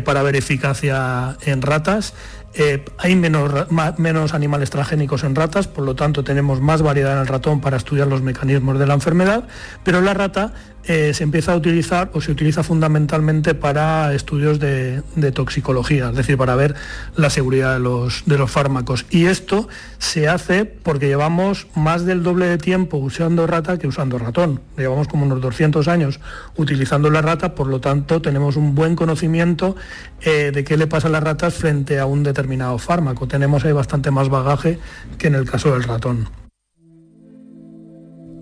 para 0.07 0.23
ver 0.23 0.37
eficacia 0.37 1.37
en 1.45 1.61
ratas, 1.61 2.15
eh, 2.53 2.85
hay 2.99 3.15
menos, 3.15 3.71
menos, 3.99 4.35
animales 4.35 4.71
transgénicos 4.71 5.23
en 5.23 5.37
ratas, 5.37 5.69
por 5.69 5.85
lo 5.85 5.95
tanto 5.95 6.25
tenemos 6.25 6.61
más 6.61 6.83
variedad 6.83 7.13
en 7.13 7.21
el 7.21 7.27
ratón 7.29 7.61
para 7.61 7.77
estudiar 7.77 8.09
los 8.09 8.23
mecanismos 8.23 8.79
de 8.79 8.87
la 8.89 8.95
enfermedad, 8.95 9.45
pero 9.85 10.01
la 10.01 10.15
rata 10.15 10.53
eh, 10.85 11.13
se 11.15 11.25
empieza 11.25 11.53
a 11.53 11.57
utilizar 11.57 12.11
o 12.15 12.21
se 12.21 12.33
utiliza 12.33 12.63
fundamentalmente 12.63 13.55
para 13.55 14.13
estudios 14.15 14.59
de, 14.59 15.03
toxicología, 15.33 16.09
es 16.11 16.17
decir, 16.17 16.37
para 16.37 16.57
ver 16.57 16.75
la 17.15 17.31
seguridad 17.31 17.75
de 17.75 17.81
los, 17.81 18.25
de 18.27 18.39
los 18.39 18.51
fármacos. 18.51 19.07
Y 19.11 19.27
esto 19.27 19.69
se 19.99 20.29
hace 20.29 20.65
porque 20.65 21.07
llevamos 21.07 21.69
más 21.77 22.07
del 22.07 22.23
doble 22.23 22.47
de 22.47 22.59
tiempo 22.59 22.97
usando 22.97 23.47
rata 23.47 23.79
que 23.79 23.87
usando 23.87 24.19
ratón. 24.19 24.61
Llevamos 24.77 25.07
como 25.07 25.27
unos 25.27 25.41
200 25.41 25.87
años 25.87 26.19
utilizando 26.57 27.11
la 27.11 27.21
rata, 27.23 27.55
por 27.55 27.69
lo 27.69 27.81
tanto 27.81 28.23
tenemos 28.23 28.57
un 28.57 28.75
buen 28.75 28.97
conocimiento 28.97 29.77
eh, 30.23 30.51
de 30.53 30.65
qué 30.65 30.77
le 30.77 30.87
pasa 30.87 31.09
a 31.09 31.11
las 31.11 31.23
ratas 31.23 31.55
frente 31.55 31.99
a 31.99 32.07
un 32.07 32.23
determinado 32.23 32.39
fármaco. 32.79 33.26
Tenemos 33.26 33.64
ahí 33.64 33.72
bastante 33.72 34.11
más 34.11 34.29
bagaje 34.29 34.79
que 35.18 35.29
en 35.29 35.35
el 35.35 35.48
caso 35.48 35.72
del 35.72 35.85
ratón. 35.85 36.29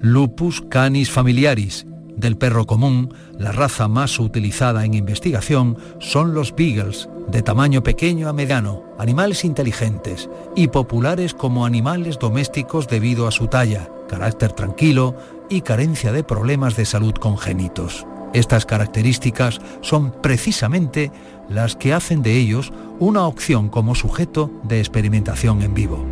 Lupus 0.00 0.62
canis 0.70 1.10
familiaris 1.10 1.86
del 2.18 2.36
perro 2.36 2.66
común, 2.66 3.14
la 3.38 3.52
raza 3.52 3.86
más 3.86 4.18
utilizada 4.18 4.84
en 4.84 4.94
investigación 4.94 5.76
son 6.00 6.34
los 6.34 6.54
beagles, 6.54 7.08
de 7.28 7.42
tamaño 7.42 7.82
pequeño 7.82 8.28
a 8.28 8.32
mediano, 8.32 8.82
animales 8.98 9.44
inteligentes 9.44 10.28
y 10.56 10.68
populares 10.68 11.34
como 11.34 11.64
animales 11.64 12.18
domésticos 12.18 12.88
debido 12.88 13.28
a 13.28 13.30
su 13.30 13.46
talla, 13.46 13.88
carácter 14.08 14.52
tranquilo 14.52 15.14
y 15.48 15.60
carencia 15.60 16.10
de 16.10 16.24
problemas 16.24 16.76
de 16.76 16.86
salud 16.86 17.14
congénitos. 17.14 18.04
Estas 18.34 18.66
características 18.66 19.60
son 19.80 20.12
precisamente 20.20 21.10
las 21.48 21.76
que 21.76 21.92
hacen 21.92 22.22
de 22.22 22.36
ellos 22.36 22.72
una 22.98 23.26
opción 23.26 23.68
como 23.68 23.94
sujeto 23.94 24.50
de 24.64 24.80
experimentación 24.80 25.62
en 25.62 25.74
vivo. 25.74 26.04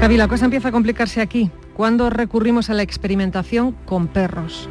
Javi, 0.00 0.16
la 0.16 0.28
cosa 0.28 0.44
empieza 0.44 0.68
a 0.68 0.72
complicarse 0.72 1.20
aquí. 1.20 1.50
¿Cuándo 1.74 2.10
recurrimos 2.10 2.70
a 2.70 2.74
la 2.74 2.82
experimentación 2.82 3.72
con 3.86 4.08
perros? 4.08 4.68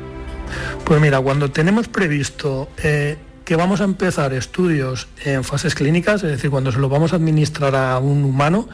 Pues 0.84 1.02
mira, 1.02 1.20
cuando 1.20 1.52
tenemos 1.52 1.88
previsto 1.88 2.70
eh, 2.84 3.18
que 3.46 3.56
vamos 3.56 3.80
a 3.80 3.84
empezar 3.84 4.34
estudios 4.34 5.08
en 5.24 5.44
fases 5.44 5.76
clínicas, 5.76 6.24
es 6.24 6.32
decir, 6.32 6.50
cuando 6.50 6.72
se 6.72 6.80
lo 6.80 6.90
vamos 6.90 7.14
a 7.14 7.18
administrar 7.18 7.76
a 7.76 7.98
un 8.00 8.24
humano, 8.24 8.68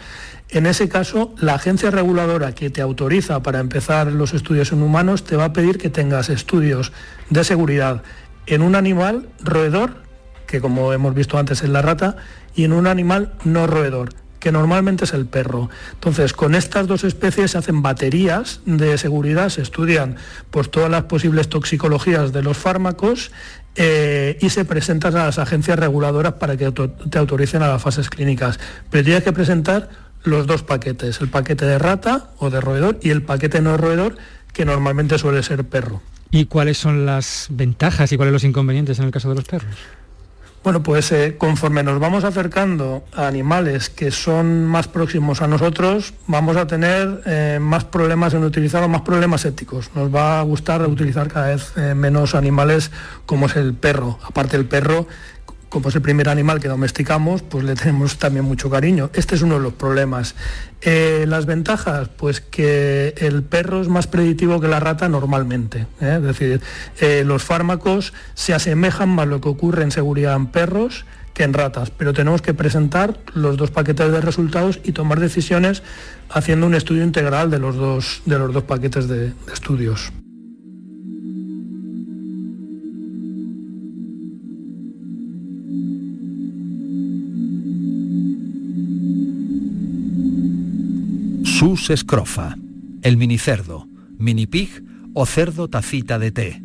en 0.49 0.65
ese 0.65 0.89
caso, 0.89 1.34
la 1.38 1.55
agencia 1.55 1.91
reguladora 1.91 2.55
que 2.55 2.69
te 2.69 2.81
autoriza 2.81 3.43
para 3.43 3.60
empezar 3.60 4.07
los 4.07 4.34
estudios 4.34 4.71
en 4.71 4.81
humanos 4.81 5.23
te 5.23 5.36
va 5.36 5.45
a 5.45 5.53
pedir 5.53 5.77
que 5.77 5.89
tengas 5.89 6.29
estudios 6.29 6.91
de 7.29 7.43
seguridad 7.43 8.03
en 8.47 8.62
un 8.62 8.75
animal 8.75 9.29
roedor, 9.41 10.03
que 10.47 10.62
como 10.62 10.91
hemos 10.93 11.13
visto 11.13 11.38
antes 11.38 11.63
es 11.63 11.69
la 11.69 11.81
rata, 11.81 12.17
y 12.55 12.63
en 12.63 12.73
un 12.73 12.88
animal 12.88 13.34
no 13.43 13.67
roedor 13.67 14.10
que 14.41 14.51
normalmente 14.51 15.06
es 15.06 15.13
el 15.13 15.27
perro. 15.27 15.69
Entonces, 15.93 16.34
con 16.34 16.56
estas 16.56 16.88
dos 16.88 17.06
especies 17.06 17.51
se 17.51 17.60
hacen 17.60 17.82
baterías 17.82 18.60
de 18.65 18.97
seguridad, 18.97 19.47
se 19.47 19.62
estudian 19.62 20.17
pues, 20.49 20.69
todas 20.69 20.89
las 20.89 21.04
posibles 21.04 21.47
toxicologías 21.47 22.34
de 22.34 22.41
los 22.41 22.58
fármacos 22.58 23.32
eh, 23.75 24.38
y 24.41 24.49
se 24.49 24.65
presentan 24.65 25.15
a 25.15 25.25
las 25.25 25.38
agencias 25.38 25.80
reguladoras 25.80 26.34
para 26.34 26.58
que 26.58 26.71
te 26.71 27.17
autoricen 27.19 27.62
a 27.62 27.69
las 27.69 27.82
fases 27.82 28.10
clínicas. 28.10 28.60
Pero 28.89 29.06
tienes 29.06 29.23
que 29.23 29.32
presentar 29.32 29.89
los 30.23 30.47
dos 30.47 30.63
paquetes, 30.63 31.21
el 31.21 31.30
paquete 31.30 31.65
de 31.65 31.80
rata 31.80 32.32
o 32.39 32.49
de 32.49 32.60
roedor 32.60 32.99
y 33.01 33.12
el 33.12 33.21
paquete 33.21 33.62
no 33.62 33.77
roedor, 33.77 34.17
que 34.54 34.65
normalmente 34.65 35.17
suele 35.19 35.43
ser 35.43 35.63
perro. 35.65 36.01
¿Y 36.32 36.45
cuáles 36.45 36.77
son 36.77 37.06
las 37.06 37.47
ventajas 37.51 38.12
y 38.12 38.17
cuáles 38.17 38.34
los 38.34 38.43
inconvenientes 38.43 38.97
en 38.99 39.06
el 39.06 39.12
caso 39.12 39.30
de 39.30 39.36
los 39.36 39.45
perros? 39.45 39.75
Bueno, 40.63 40.84
pues 40.84 41.12
eh, 41.12 41.38
conforme 41.39 41.82
nos 41.82 42.00
vamos 42.00 42.24
acercando 42.24 43.04
a 43.15 43.26
animales 43.26 43.89
que 43.89 44.12
son 44.12 44.63
más 44.67 44.88
próximos 44.88 45.41
a 45.41 45.47
nosotros, 45.47 46.13
vamos 46.28 46.56
a 46.56 46.67
tener 46.67 47.24
eh, 47.26 47.58
más 47.60 47.84
problemas 47.84 48.36
en 48.36 48.43
utilizar 48.43 48.88
más 48.88 49.02
problemas 49.02 49.43
éticos. 49.45 49.89
Nos 49.95 50.13
va 50.13 50.39
a 50.39 50.43
gustar 50.43 50.88
utilizar 50.88 51.30
cada 51.30 51.47
vez 51.47 51.74
eh, 51.78 51.95
menos 51.95 52.36
animales 52.36 52.91
como 53.26 53.47
es 53.47 53.56
el 53.56 53.74
perro. 53.74 54.19
Aparte 54.24 54.56
el 54.56 54.65
perro 54.65 55.08
como 55.71 55.88
es 55.88 55.95
el 55.95 56.01
primer 56.01 56.27
animal 56.27 56.60
que 56.60 56.67
domesticamos, 56.67 57.43
pues 57.43 57.63
le 57.63 57.75
tenemos 57.75 58.17
también 58.17 58.43
mucho 58.43 58.69
cariño. 58.69 59.10
Este 59.13 59.36
es 59.36 59.41
uno 59.41 59.55
de 59.55 59.62
los 59.62 59.73
problemas. 59.73 60.36
Eh, 60.81 61.23
las 61.29 61.45
ventajas, 61.45 62.10
pues 62.10 62.41
que 62.41 63.15
el 63.17 63.41
perro 63.41 63.81
es 63.81 63.88
más 63.88 64.05
predictivo 64.05 64.60
que 64.60 64.67
la 64.67 64.81
rata 64.81 65.07
normalmente. 65.07 65.88
¿eh? 66.01 66.17
Es 66.17 66.23
decir, 66.23 66.62
eh, 66.99 67.23
los 67.25 67.43
fármacos 67.43 68.12
se 68.34 68.53
asemejan 68.53 69.07
más 69.07 69.23
a 69.23 69.25
lo 69.27 69.39
que 69.39 69.47
ocurre 69.47 69.84
en 69.84 69.91
seguridad 69.91 70.36
en 70.36 70.47
perros 70.47 71.05
que 71.34 71.43
en 71.43 71.53
ratas, 71.53 71.89
pero 71.89 72.12
tenemos 72.12 72.41
que 72.41 72.53
presentar 72.53 73.17
los 73.34 73.55
dos 73.55 73.71
paquetes 73.71 74.12
de 74.12 74.19
resultados 74.19 74.81
y 74.84 74.91
tomar 74.91 75.21
decisiones 75.21 75.84
haciendo 76.29 76.67
un 76.67 76.75
estudio 76.75 77.05
integral 77.05 77.49
de 77.49 77.60
los 77.60 77.77
dos, 77.77 78.23
de 78.25 78.38
los 78.38 78.53
dos 78.53 78.63
paquetes 78.63 79.07
de 79.07 79.31
estudios. 79.53 80.12
Sus 91.62 91.91
escrofa, 91.91 92.56
el 93.04 93.17
minicerdo, 93.17 93.88
minipig 94.17 94.84
o 95.13 95.28
cerdo 95.28 95.67
tacita 95.67 96.17
de 96.17 96.32
té. 96.32 96.63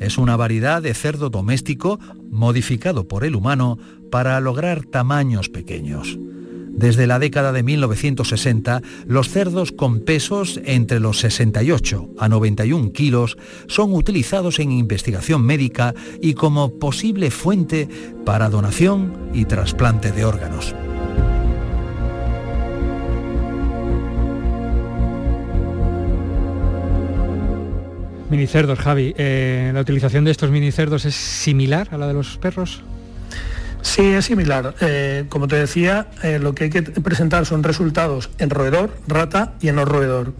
Es 0.00 0.16
una 0.16 0.36
variedad 0.36 0.80
de 0.80 0.94
cerdo 0.94 1.28
doméstico 1.28 2.00
modificado 2.30 3.06
por 3.06 3.24
el 3.24 3.36
humano 3.36 3.76
para 4.10 4.40
lograr 4.40 4.86
tamaños 4.86 5.50
pequeños. 5.50 6.18
Desde 6.70 7.06
la 7.06 7.18
década 7.18 7.52
de 7.52 7.62
1960, 7.62 8.80
los 9.06 9.28
cerdos 9.28 9.70
con 9.70 10.00
pesos 10.00 10.58
entre 10.64 10.98
los 10.98 11.20
68 11.20 12.14
a 12.18 12.30
91 12.30 12.92
kilos 12.92 13.36
son 13.66 13.92
utilizados 13.92 14.60
en 14.60 14.72
investigación 14.72 15.42
médica 15.42 15.94
y 16.22 16.32
como 16.32 16.78
posible 16.78 17.30
fuente 17.30 17.86
para 18.24 18.48
donación 18.48 19.12
y 19.34 19.44
trasplante 19.44 20.10
de 20.10 20.24
órganos. 20.24 20.74
Minicerdos, 28.30 28.78
Javi. 28.78 29.14
Eh, 29.16 29.70
¿La 29.72 29.80
utilización 29.80 30.24
de 30.24 30.30
estos 30.30 30.50
minicerdos 30.50 31.04
es 31.06 31.14
similar 31.14 31.88
a 31.92 31.98
la 31.98 32.06
de 32.06 32.14
los 32.14 32.36
perros? 32.36 32.82
Sí, 33.80 34.02
es 34.02 34.26
similar. 34.26 34.74
Eh, 34.80 35.24
como 35.28 35.48
te 35.48 35.56
decía, 35.56 36.08
eh, 36.22 36.38
lo 36.38 36.54
que 36.54 36.64
hay 36.64 36.70
que 36.70 36.82
presentar 36.82 37.46
son 37.46 37.62
resultados 37.62 38.28
en 38.38 38.50
roedor, 38.50 38.90
rata 39.06 39.54
y 39.60 39.68
en 39.68 39.76
no 39.76 39.84
roedor 39.84 40.34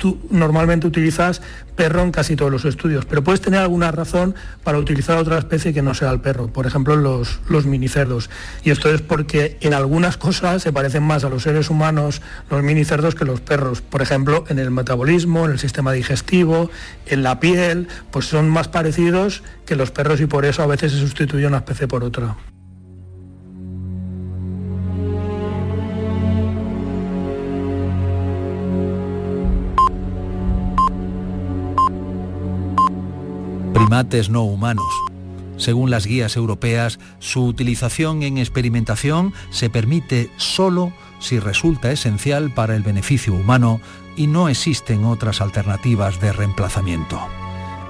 tú 0.00 0.18
normalmente 0.30 0.86
utilizas 0.86 1.42
perro 1.76 2.02
en 2.02 2.10
casi 2.10 2.34
todos 2.34 2.50
los 2.50 2.64
estudios, 2.64 3.04
pero 3.04 3.22
puedes 3.22 3.42
tener 3.42 3.60
alguna 3.60 3.92
razón 3.92 4.34
para 4.64 4.78
utilizar 4.78 5.18
otra 5.18 5.36
especie 5.36 5.74
que 5.74 5.82
no 5.82 5.92
sea 5.92 6.10
el 6.10 6.20
perro, 6.20 6.48
por 6.48 6.66
ejemplo 6.66 6.96
los, 6.96 7.66
minicerdos. 7.66 8.30
Y 8.64 8.70
esto 8.70 8.92
es 8.92 9.02
porque 9.02 9.58
en 9.60 9.74
algunas 9.74 10.16
cosas 10.16 10.62
se 10.62 10.72
parecen 10.72 11.02
más 11.02 11.22
a 11.24 11.28
los 11.28 11.42
seres 11.42 11.68
humanos 11.68 12.22
los 12.48 12.62
minicerdos 12.62 13.14
que 13.14 13.26
los 13.26 13.42
perros. 13.42 13.82
Por 13.82 14.00
ejemplo, 14.00 14.44
en 14.48 14.58
el 14.58 14.70
metabolismo, 14.70 15.44
en 15.44 15.52
el 15.52 15.58
sistema 15.58 15.92
digestivo, 15.92 16.70
en 17.06 17.22
la 17.22 17.38
piel, 17.38 17.88
pues 18.10 18.24
son 18.24 18.48
más 18.48 18.68
parecidos 18.68 19.42
que 19.66 19.76
los 19.76 19.90
perros 19.90 20.22
y 20.22 20.26
por 20.26 20.46
eso 20.46 20.62
a 20.62 20.66
veces 20.66 20.92
se 20.92 20.98
sustituye 20.98 21.46
una 21.46 21.58
especie 21.58 21.86
por 21.86 22.02
otra. 22.04 22.36
Primates 33.90 34.30
no 34.30 34.44
humanos. 34.44 34.86
Según 35.56 35.90
las 35.90 36.06
guías 36.06 36.36
europeas, 36.36 37.00
su 37.18 37.44
utilización 37.44 38.22
en 38.22 38.38
experimentación 38.38 39.34
se 39.50 39.68
permite 39.68 40.30
solo 40.36 40.92
si 41.18 41.40
resulta 41.40 41.90
esencial 41.90 42.54
para 42.54 42.76
el 42.76 42.84
beneficio 42.84 43.34
humano 43.34 43.80
y 44.14 44.28
no 44.28 44.48
existen 44.48 45.04
otras 45.04 45.40
alternativas 45.40 46.20
de 46.20 46.32
reemplazamiento. 46.32 47.18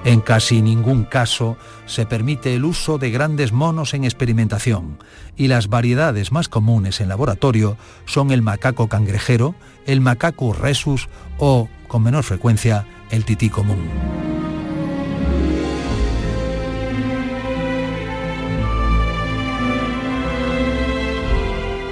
En 0.03 0.21
casi 0.21 0.63
ningún 0.63 1.03
caso 1.03 1.55
se 1.85 2.07
permite 2.07 2.55
el 2.55 2.65
uso 2.65 2.97
de 2.97 3.11
grandes 3.11 3.51
monos 3.51 3.93
en 3.93 4.03
experimentación 4.03 4.97
y 5.37 5.49
las 5.49 5.67
variedades 5.67 6.31
más 6.31 6.49
comunes 6.49 6.99
en 6.99 7.09
laboratorio 7.09 7.77
son 8.05 8.31
el 8.31 8.41
macaco 8.41 8.89
cangrejero, 8.89 9.53
el 9.85 10.01
macaco 10.01 10.51
rhesus 10.51 11.09
o, 11.37 11.69
con 11.87 12.01
menor 12.01 12.23
frecuencia, 12.23 12.87
el 13.11 13.23
tití 13.23 13.49
común. 13.49 13.87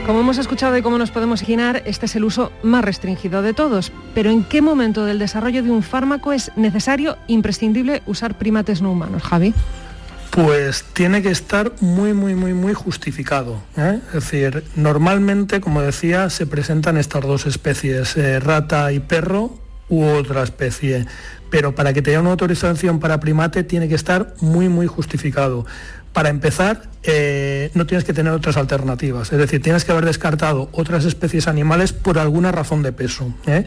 Como 0.09 0.21
hemos 0.21 0.39
escuchado 0.39 0.75
y 0.75 0.81
como 0.81 0.97
nos 0.97 1.11
podemos 1.11 1.41
imaginar, 1.41 1.83
este 1.85 2.07
es 2.07 2.15
el 2.15 2.23
uso 2.23 2.51
más 2.63 2.83
restringido 2.83 3.43
de 3.43 3.53
todos. 3.53 3.91
Pero 4.15 4.31
¿en 4.31 4.43
qué 4.43 4.59
momento 4.59 5.05
del 5.05 5.19
desarrollo 5.19 5.61
de 5.61 5.69
un 5.69 5.83
fármaco 5.83 6.33
es 6.33 6.51
necesario, 6.55 7.19
imprescindible, 7.27 8.01
usar 8.07 8.35
primates 8.35 8.81
no 8.81 8.91
humanos, 8.91 9.21
Javi? 9.21 9.53
Pues 10.31 10.83
tiene 10.93 11.21
que 11.21 11.29
estar 11.29 11.73
muy, 11.79 12.13
muy, 12.15 12.33
muy, 12.33 12.55
muy 12.55 12.73
justificado. 12.73 13.61
¿eh? 13.77 13.99
Es 14.07 14.13
decir, 14.13 14.63
normalmente, 14.75 15.61
como 15.61 15.83
decía, 15.83 16.31
se 16.31 16.47
presentan 16.47 16.97
estas 16.97 17.21
dos 17.21 17.45
especies, 17.45 18.17
eh, 18.17 18.39
rata 18.39 18.91
y 18.91 19.01
perro 19.01 19.59
u 19.89 20.05
otra 20.05 20.41
especie. 20.41 21.05
Pero 21.51 21.75
para 21.75 21.93
que 21.93 22.01
tenga 22.01 22.21
una 22.21 22.31
autorización 22.31 22.99
para 22.99 23.19
primate 23.19 23.63
tiene 23.63 23.87
que 23.87 23.95
estar 23.95 24.33
muy, 24.41 24.69
muy 24.69 24.87
justificado 24.87 25.67
para 26.13 26.29
empezar, 26.29 26.89
eh, 27.03 27.71
no 27.75 27.85
tienes 27.85 28.03
que 28.03 28.13
tener 28.13 28.33
otras 28.33 28.57
alternativas. 28.57 29.31
Es 29.31 29.37
decir, 29.37 29.61
tienes 29.61 29.85
que 29.85 29.91
haber 29.91 30.05
descartado 30.05 30.69
otras 30.71 31.05
especies 31.05 31.47
animales 31.47 31.93
por 31.93 32.17
alguna 32.17 32.51
razón 32.51 32.83
de 32.83 32.91
peso. 32.91 33.33
¿eh? 33.45 33.65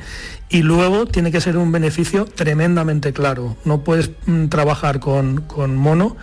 Y 0.49 0.63
luego 0.63 1.07
tiene 1.07 1.31
que 1.31 1.41
ser 1.41 1.57
un 1.57 1.73
beneficio 1.73 2.25
tremendamente 2.25 3.13
claro. 3.13 3.57
No 3.65 3.85
puedes 3.85 4.11
mm, 4.27 4.47
trabajar 4.47 5.01
con, 5.01 5.47
mono 5.77 6.17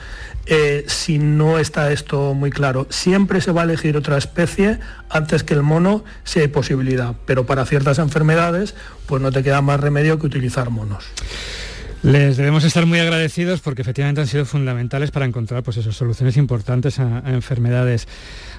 eh, 0.46 0.84
si 0.88 1.20
no 1.20 1.58
está 1.58 1.92
esto 1.92 2.34
muy 2.34 2.52
claro. 2.52 2.86
Siempre 2.90 3.42
se 3.42 3.52
va 3.52 3.62
a 3.62 3.64
elegir 3.66 3.96
otra 3.98 4.18
especie 4.18 4.80
antes 5.10 5.44
que 5.44 5.54
el 5.54 5.64
mono 5.64 6.04
si 6.24 6.42
hay 6.42 6.48
posibilidad. 6.48 7.16
Pero 7.26 7.46
para 7.46 7.66
ciertas 7.66 7.98
enfermedades, 7.98 8.76
pues 9.06 9.22
no 9.22 9.32
te 9.32 9.42
queda 9.42 9.62
más 9.62 9.80
remedio 9.80 10.20
que 10.20 10.28
utilizar 10.28 10.70
monos. 10.70 11.06
Les 12.02 12.38
debemos 12.38 12.64
estar 12.64 12.86
muy 12.86 13.00
agradecidos 13.00 13.60
porque 13.60 13.82
efectivamente 13.82 14.22
han 14.22 14.28
sido 14.28 14.46
fundamentales 14.46 15.12
para 15.12 15.26
encontrar 15.26 15.64
pues 15.64 15.76
soluciones 15.76 16.38
importantes 16.38 16.98
a, 16.98 17.24
enfermedades. 17.26 18.08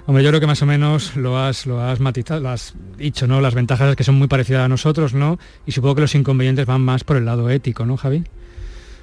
Hombre, 0.04 0.22
yo 0.22 0.28
creo 0.28 0.40
que 0.40 0.46
más 0.46 0.60
o 0.60 0.66
menos 0.66 1.16
lo 1.16 1.38
has, 1.38 1.64
lo 1.64 1.80
has 1.80 2.00
matizado, 2.00 2.40
lo 2.40 2.50
has 2.50 2.74
dicho, 2.98 3.26
¿no? 3.26 3.40
Las 3.40 3.54
ventajas 3.54 3.96
que 3.96 4.04
son 4.04 4.16
muy 4.16 4.28
parecidas 4.28 4.66
a 4.66 4.68
nosotros, 4.68 5.14
¿no? 5.14 5.38
Y 5.64 5.72
supongo 5.72 5.94
que 5.94 6.00
los 6.02 6.14
inconvenientes 6.14 6.66
van 6.66 6.82
más 6.82 7.02
por 7.02 7.16
el 7.16 7.24
lado 7.24 7.48
ético, 7.48 7.86
¿no, 7.86 7.96
Javi? 7.96 8.24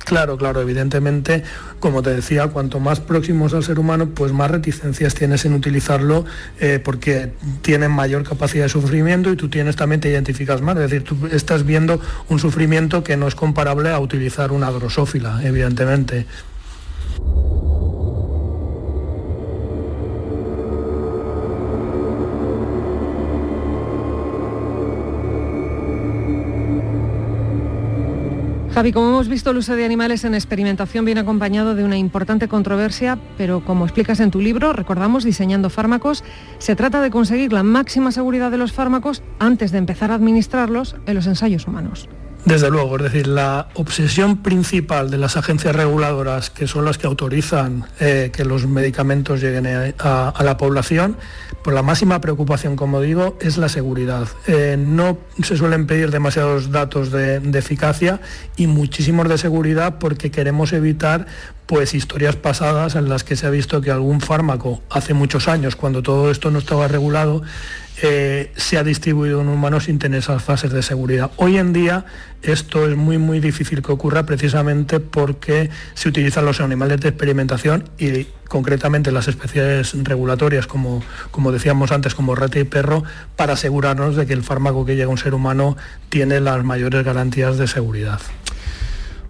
Claro, 0.08 0.38
claro, 0.38 0.62
evidentemente, 0.62 1.44
como 1.82 2.02
te 2.02 2.12
decía, 2.12 2.48
cuanto 2.48 2.80
más 2.80 3.02
próximos 3.02 3.54
al 3.54 3.66
ser 3.66 3.78
humano, 3.78 4.08
pues 4.16 4.32
más 4.32 4.50
reticencias 4.50 5.14
tienes 5.14 5.44
en 5.44 5.52
utilizarlo 5.52 6.24
eh, 6.62 6.80
porque 6.82 7.34
tienen 7.62 7.92
mayor 7.92 8.24
capacidad 8.24 8.64
de 8.64 8.70
sufrimiento 8.70 9.34
y 9.34 9.36
tú 9.36 9.50
tienes 9.50 9.76
también, 9.76 10.00
te 10.00 10.10
identificas 10.10 10.62
más, 10.62 10.78
es 10.78 10.90
decir, 10.90 11.04
tú 11.04 11.28
estás 11.30 11.66
viendo 11.66 12.00
un 12.30 12.40
sufrimiento 12.40 13.04
que 13.04 13.18
no 13.18 13.28
es 13.28 13.36
comparable 13.36 13.90
a 13.90 14.00
utilizar 14.00 14.54
una 14.54 14.72
grosófila, 14.72 15.42
evidentemente. 15.44 16.26
Javi, 28.74 28.92
como 28.92 29.10
hemos 29.10 29.28
visto, 29.28 29.50
el 29.50 29.58
uso 29.58 29.76
de 29.76 29.86
animales 29.86 30.24
en 30.24 30.36
experimentación 30.36 31.04
viene 31.06 31.22
acompañado 31.22 31.74
de 31.74 31.84
una 31.84 31.98
importante 31.98 32.48
controversia, 32.48 33.18
pero 33.38 33.66
como 33.66 33.86
explicas 33.86 34.20
en 34.20 34.30
tu 34.30 34.40
libro, 34.40 34.74
recordamos, 34.74 35.24
diseñando 35.24 35.70
fármacos, 35.70 36.24
se 36.60 36.76
trata 36.76 37.02
de 37.02 37.10
conseguir 37.10 37.54
la 37.54 37.64
máxima 37.64 38.12
seguridad 38.12 38.52
de 38.52 38.58
los 38.58 38.74
fármacos 38.74 39.24
antes 39.40 39.72
de 39.72 39.80
empezar 39.80 40.12
a 40.12 40.16
administrarlos 40.16 40.96
en 41.06 41.16
los 41.16 41.26
ensayos 41.28 41.68
humanos. 41.68 42.08
Desde 42.46 42.70
luego, 42.70 42.96
es 42.96 43.04
decir, 43.04 43.28
la 43.28 43.68
obsesión 43.74 44.42
principal 44.42 45.10
de 45.10 45.18
las 45.18 45.36
agencias 45.36 45.76
reguladoras, 45.76 46.50
que 46.50 46.66
son 46.66 46.86
las 46.86 46.98
que 46.98 47.06
autorizan 47.06 47.86
eh, 48.00 48.32
que 48.34 48.46
los 48.46 48.68
medicamentos 48.68 49.42
lleguen 49.42 49.68
a, 50.00 50.34
la 50.44 50.56
población, 50.56 51.18
pues 51.62 51.74
la 51.74 51.82
máxima 51.82 52.22
preocupación, 52.22 52.78
como 52.78 53.02
digo, 53.02 53.38
es 53.42 53.58
la 53.58 53.68
seguridad. 53.68 54.30
Eh, 54.48 54.78
no 54.80 55.18
se 55.44 55.58
suelen 55.58 55.88
pedir 55.88 56.10
demasiados 56.10 56.72
datos 56.72 57.12
de, 57.12 57.42
de 57.42 57.60
eficacia 57.60 58.22
y 58.56 58.68
muchísimos 58.68 59.28
de 59.28 59.38
seguridad 59.38 60.00
porque 60.00 60.32
queremos 60.32 60.72
evitar 60.72 61.28
pues 61.66 61.94
historias 61.94 62.38
pasadas 62.38 62.96
en 62.96 63.10
las 63.10 63.26
que 63.26 63.36
se 63.36 63.46
ha 63.46 63.50
visto 63.50 63.82
que 63.82 63.92
algún 63.92 64.22
fármaco 64.22 64.82
hace 64.90 65.14
muchos 65.14 65.50
años, 65.50 65.76
cuando 65.76 66.02
todo 66.02 66.32
esto 66.32 66.50
no 66.50 66.60
estaba 66.60 66.88
regulado, 66.88 67.44
eh, 68.02 68.52
se 68.56 68.78
ha 68.78 68.84
distribuido 68.84 69.42
en 69.42 69.48
humanos 69.48 69.86
sin 69.86 69.98
tener 69.98 70.20
esas 70.20 70.44
fases 70.44 70.72
de 70.72 70.84
seguridad. 70.84 71.32
Hoy 71.38 71.58
en 71.58 71.74
día 71.74 72.06
esto 72.44 72.88
es 72.88 72.96
muy 72.96 73.18
muy 73.18 73.40
difícil 73.40 73.82
que 73.82 73.92
ocurra 73.92 74.24
precisamente 74.24 75.00
porque 75.00 75.72
se 75.96 76.10
utilizan 76.10 76.46
los 76.46 76.62
animales 76.62 77.02
de 77.02 77.10
experimentación 77.10 77.90
y 77.98 78.28
concretamente 78.48 79.12
las 79.12 79.28
especies 79.28 79.94
regulatorias, 80.04 80.68
como, 80.68 81.04
como 81.32 81.52
decíamos 81.52 81.92
antes, 81.92 82.14
como 82.14 82.36
rata 82.36 82.60
y 82.60 82.64
perro, 82.64 83.04
para 83.36 83.54
asegurarnos 83.54 84.16
de 84.16 84.26
que 84.26 84.34
el 84.34 84.44
fármaco 84.44 84.86
que 84.86 84.96
llega 84.96 85.08
a 85.08 85.10
un 85.10 85.18
ser 85.18 85.34
humano 85.34 85.76
tiene 86.10 86.40
las 86.40 86.64
mayores 86.64 87.04
garantías 87.04 87.58
de 87.58 87.68
seguridad. 87.68 88.20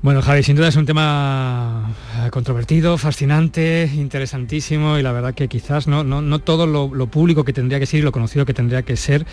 Bueno, 0.02 0.22
Javi, 0.22 0.44
sin 0.44 0.56
duda 0.56 0.68
es 0.68 0.76
un 0.76 0.86
tema 0.86 1.92
eh, 2.24 2.30
controvertido, 2.30 2.98
fascinante, 3.00 3.90
interesantísimo 3.96 5.00
y 5.00 5.02
la 5.02 5.12
verdad 5.12 5.34
que 5.34 5.48
quizás 5.48 5.88
no, 5.88 6.04
no, 6.04 6.40
todo 6.40 6.68
lo, 6.68 7.08
público 7.08 7.44
que 7.44 7.52
tendría 7.52 7.80
que 7.80 7.88
ser 7.88 8.02
y 8.02 8.04
lo 8.04 8.12
conocido 8.12 8.46
que 8.46 8.54
tendría 8.54 8.84
que 8.84 8.96
ser. 8.96 9.26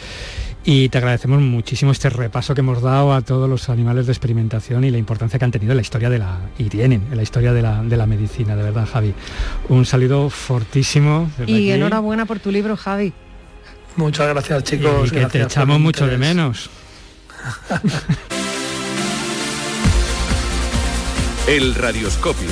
Y 0.64 0.88
te 0.88 0.98
agradecemos 0.98 1.42
muchísimo 1.42 1.92
este 1.92 2.08
repaso 2.08 2.54
que 2.54 2.62
hemos 2.62 2.80
dado 2.80 3.12
a 3.12 3.20
todos 3.20 3.48
los 3.48 3.68
animales 3.68 4.06
de 4.06 4.12
experimentación 4.12 4.84
y 4.84 4.90
la 4.90 4.96
importancia 4.96 5.38
que 5.38 5.44
han 5.44 5.50
tenido 5.50 5.72
en 5.72 5.76
la 5.76 5.82
historia 5.82 6.08
de 6.08 6.18
la, 6.18 6.38
y 6.56 6.70
tienen 6.70 7.02
en 7.10 7.16
la 7.16 7.22
historia 7.22 7.52
de 7.52 7.60
la, 7.60 8.06
medicina, 8.06 8.56
de 8.56 8.62
verdad, 8.62 8.88
Javi. 8.90 9.12
Un 9.68 9.84
saludo 9.84 10.30
fortísimo. 10.30 11.30
Y 11.46 11.70
enhorabuena 11.70 12.24
por 12.24 12.40
tu 12.40 12.50
libro, 12.50 12.76
Javi. 12.76 13.12
Muchas 13.96 14.28
gracias, 14.28 14.64
chicos. 14.64 15.08
Y 15.08 15.14
que 15.14 15.26
te 15.26 15.42
echamos 15.42 15.78
mucho 15.78 16.06
de 16.06 16.16
menos. 16.16 16.70
El 21.46 21.74
radioscopio. 21.74 22.48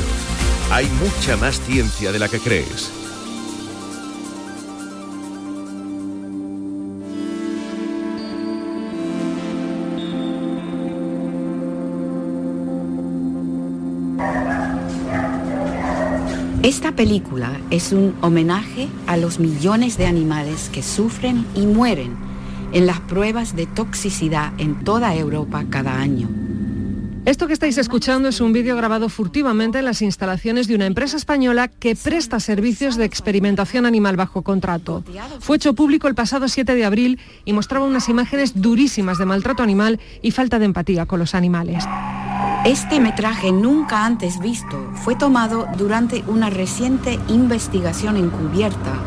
Hay 0.71 0.87
mucha 1.01 1.39
más 1.39 1.59
ciencia 1.63 2.13
de 2.13 2.19
la 2.19 2.29
que 2.29 2.39
crees. 2.39 2.93
Esta 16.63 16.93
película 16.93 17.51
es 17.71 17.93
un 17.93 18.15
homenaje 18.21 18.89
a 19.07 19.17
los 19.17 19.39
millones 19.39 19.97
de 19.97 20.05
animales 20.05 20.69
que 20.71 20.83
sufren 20.83 21.47
y 21.55 21.65
mueren 21.65 22.15
en 22.75 22.87
las 22.87 23.01
pruebas 23.01 23.57
de 23.57 23.65
toxicidad 23.65 24.53
en 24.59 24.85
toda 24.85 25.17
Europa 25.17 25.65
cada 25.71 25.99
año. 25.99 26.29
Esto 27.25 27.47
que 27.47 27.53
estáis 27.53 27.79
escuchando 27.79 28.29
es 28.29 28.41
un 28.41 28.53
vídeo 28.53 28.77
grabado 28.77 29.09
furtivamente 29.09 29.79
en 29.79 29.85
las 29.85 30.03
instalaciones 30.03 30.67
de 30.67 30.75
una 30.75 30.87
empresa 30.87 31.17
española 31.17 31.69
que 31.69 31.95
presta 31.95 32.41
servicios 32.41 32.97
de 32.97 33.05
experimentación 33.05 33.87
animal 33.87 34.17
bajo 34.17 34.43
contrato. 34.43 35.05
Fue 35.39 35.55
hecho 35.55 35.73
público 35.75 36.09
el 36.09 36.17
pasado 36.17 36.49
7 36.49 36.75
de 36.75 36.85
abril 36.85 37.21
y 37.45 37.53
mostraba 37.53 37.87
unas 37.87 38.09
imágenes 38.09 38.61
durísimas 38.61 39.19
de 39.19 39.27
maltrato 39.27 39.63
animal 39.63 40.01
y 40.21 40.33
falta 40.33 40.59
de 40.59 40.65
empatía 40.65 41.07
con 41.07 41.21
los 41.21 41.37
animales. 41.37 41.85
Este 42.65 42.99
metraje 42.99 43.53
nunca 43.53 44.05
antes 44.05 44.41
visto 44.41 44.91
fue 44.95 45.15
tomado 45.15 45.69
durante 45.79 46.25
una 46.27 46.51
reciente 46.51 47.21
investigación 47.29 48.17
encubierta 48.17 49.01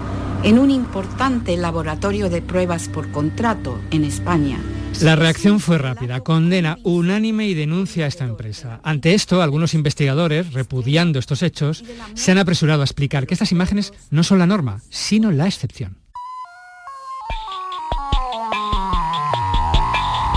en 0.44 0.58
un 0.58 0.72
importante 0.72 1.58
laboratorio 1.58 2.30
de 2.30 2.42
pruebas 2.42 2.88
por 2.88 3.12
contrato 3.12 3.78
en 3.92 4.06
España. 4.06 4.58
La 5.02 5.16
reacción 5.16 5.60
fue 5.60 5.78
rápida, 5.78 6.22
condena 6.22 6.78
unánime 6.84 7.48
y 7.48 7.54
denuncia 7.54 8.06
a 8.06 8.08
esta 8.08 8.24
empresa. 8.24 8.80
Ante 8.84 9.14
esto, 9.14 9.42
algunos 9.42 9.74
investigadores, 9.74 10.54
repudiando 10.54 11.20
estos 11.20 11.44
hechos, 11.44 11.84
se 12.14 12.32
han 12.32 12.38
apresurado 12.38 12.82
a 12.82 12.86
explicar 12.86 13.28
que 13.28 13.34
estas 13.34 13.52
imágenes 13.52 13.94
no 14.10 14.24
son 14.24 14.40
la 14.40 14.48
norma, 14.48 14.82
sino 14.90 15.32
la 15.32 15.48
excepción. 15.48 15.98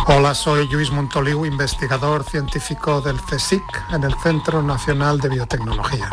Hola, 0.07 0.35
soy 0.35 0.66
Luis 0.73 0.90
Montoliu, 0.90 1.44
investigador 1.44 2.25
científico 2.25 3.01
del 3.03 3.16
CSIC 3.16 3.62
en 3.92 4.05
el 4.05 4.14
Centro 4.23 4.62
Nacional 4.62 5.21
de 5.21 5.29
Biotecnología. 5.29 6.09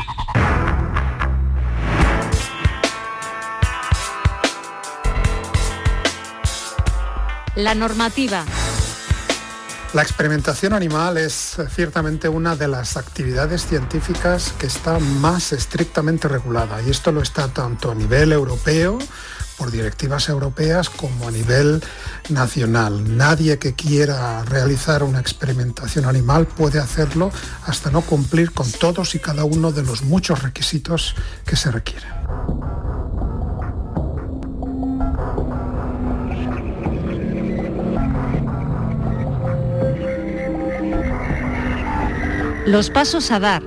La 7.55 7.73
normativa. 7.73 8.43
La 9.93 10.01
experimentación 10.01 10.73
animal 10.73 11.17
es 11.17 11.55
ciertamente 11.73 12.27
una 12.27 12.57
de 12.57 12.67
las 12.67 12.97
actividades 12.97 13.65
científicas 13.65 14.53
que 14.59 14.67
está 14.67 14.99
más 14.99 15.53
estrictamente 15.53 16.27
regulada 16.27 16.81
y 16.81 16.89
esto 16.89 17.13
lo 17.13 17.21
está 17.21 17.47
tanto 17.47 17.91
a 17.91 17.95
nivel 17.95 18.33
europeo 18.33 18.99
por 19.57 19.71
directivas 19.71 20.27
europeas 20.27 20.89
como 20.89 21.29
a 21.29 21.31
nivel 21.31 21.81
nacional. 22.27 23.15
Nadie 23.15 23.57
que 23.57 23.73
quiera 23.73 24.43
realizar 24.43 25.01
una 25.03 25.21
experimentación 25.21 26.03
animal 26.03 26.47
puede 26.47 26.79
hacerlo 26.79 27.31
hasta 27.65 27.89
no 27.89 28.01
cumplir 28.01 28.51
con 28.51 28.69
todos 28.69 29.15
y 29.15 29.19
cada 29.19 29.45
uno 29.45 29.71
de 29.71 29.83
los 29.83 30.03
muchos 30.03 30.43
requisitos 30.43 31.15
que 31.45 31.55
se 31.55 31.71
requieren. 31.71 32.11
Los 42.65 42.89
pasos 42.89 43.29
a 43.29 43.39
dar. 43.39 43.61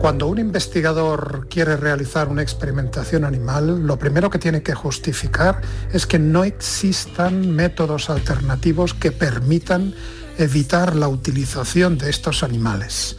Cuando 0.00 0.26
un 0.26 0.38
investigador 0.38 1.48
quiere 1.48 1.76
realizar 1.76 2.28
una 2.28 2.42
experimentación 2.42 3.24
animal, 3.24 3.86
lo 3.86 3.98
primero 3.98 4.28
que 4.28 4.38
tiene 4.38 4.62
que 4.62 4.74
justificar 4.74 5.62
es 5.92 6.06
que 6.06 6.18
no 6.18 6.44
existan 6.44 7.52
métodos 7.52 8.10
alternativos 8.10 8.92
que 8.92 9.10
permitan 9.10 9.94
evitar 10.36 10.94
la 10.94 11.08
utilización 11.08 11.96
de 11.96 12.10
estos 12.10 12.42
animales. 12.42 13.16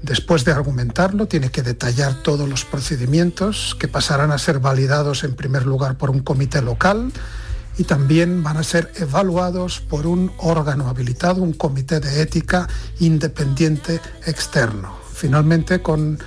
Después 0.00 0.44
de 0.44 0.52
argumentarlo, 0.52 1.26
tiene 1.26 1.50
que 1.50 1.62
detallar 1.62 2.22
todos 2.22 2.48
los 2.48 2.64
procedimientos 2.64 3.76
que 3.78 3.88
pasarán 3.88 4.30
a 4.30 4.38
ser 4.38 4.60
validados 4.60 5.24
en 5.24 5.34
primer 5.34 5.66
lugar 5.66 5.98
por 5.98 6.10
un 6.10 6.20
comité 6.20 6.62
local, 6.62 7.12
y 7.78 7.84
también 7.84 8.42
van 8.42 8.56
a 8.56 8.62
ser 8.62 8.92
evaluados 8.96 9.80
por 9.80 10.06
un 10.06 10.32
órgano 10.38 10.88
habilitado, 10.88 11.42
un 11.42 11.52
comité 11.52 12.00
de 12.00 12.20
ética 12.20 12.68
independiente 13.00 14.00
externo. 14.26 14.96
Finalmente, 15.12 15.80
con 15.80 16.18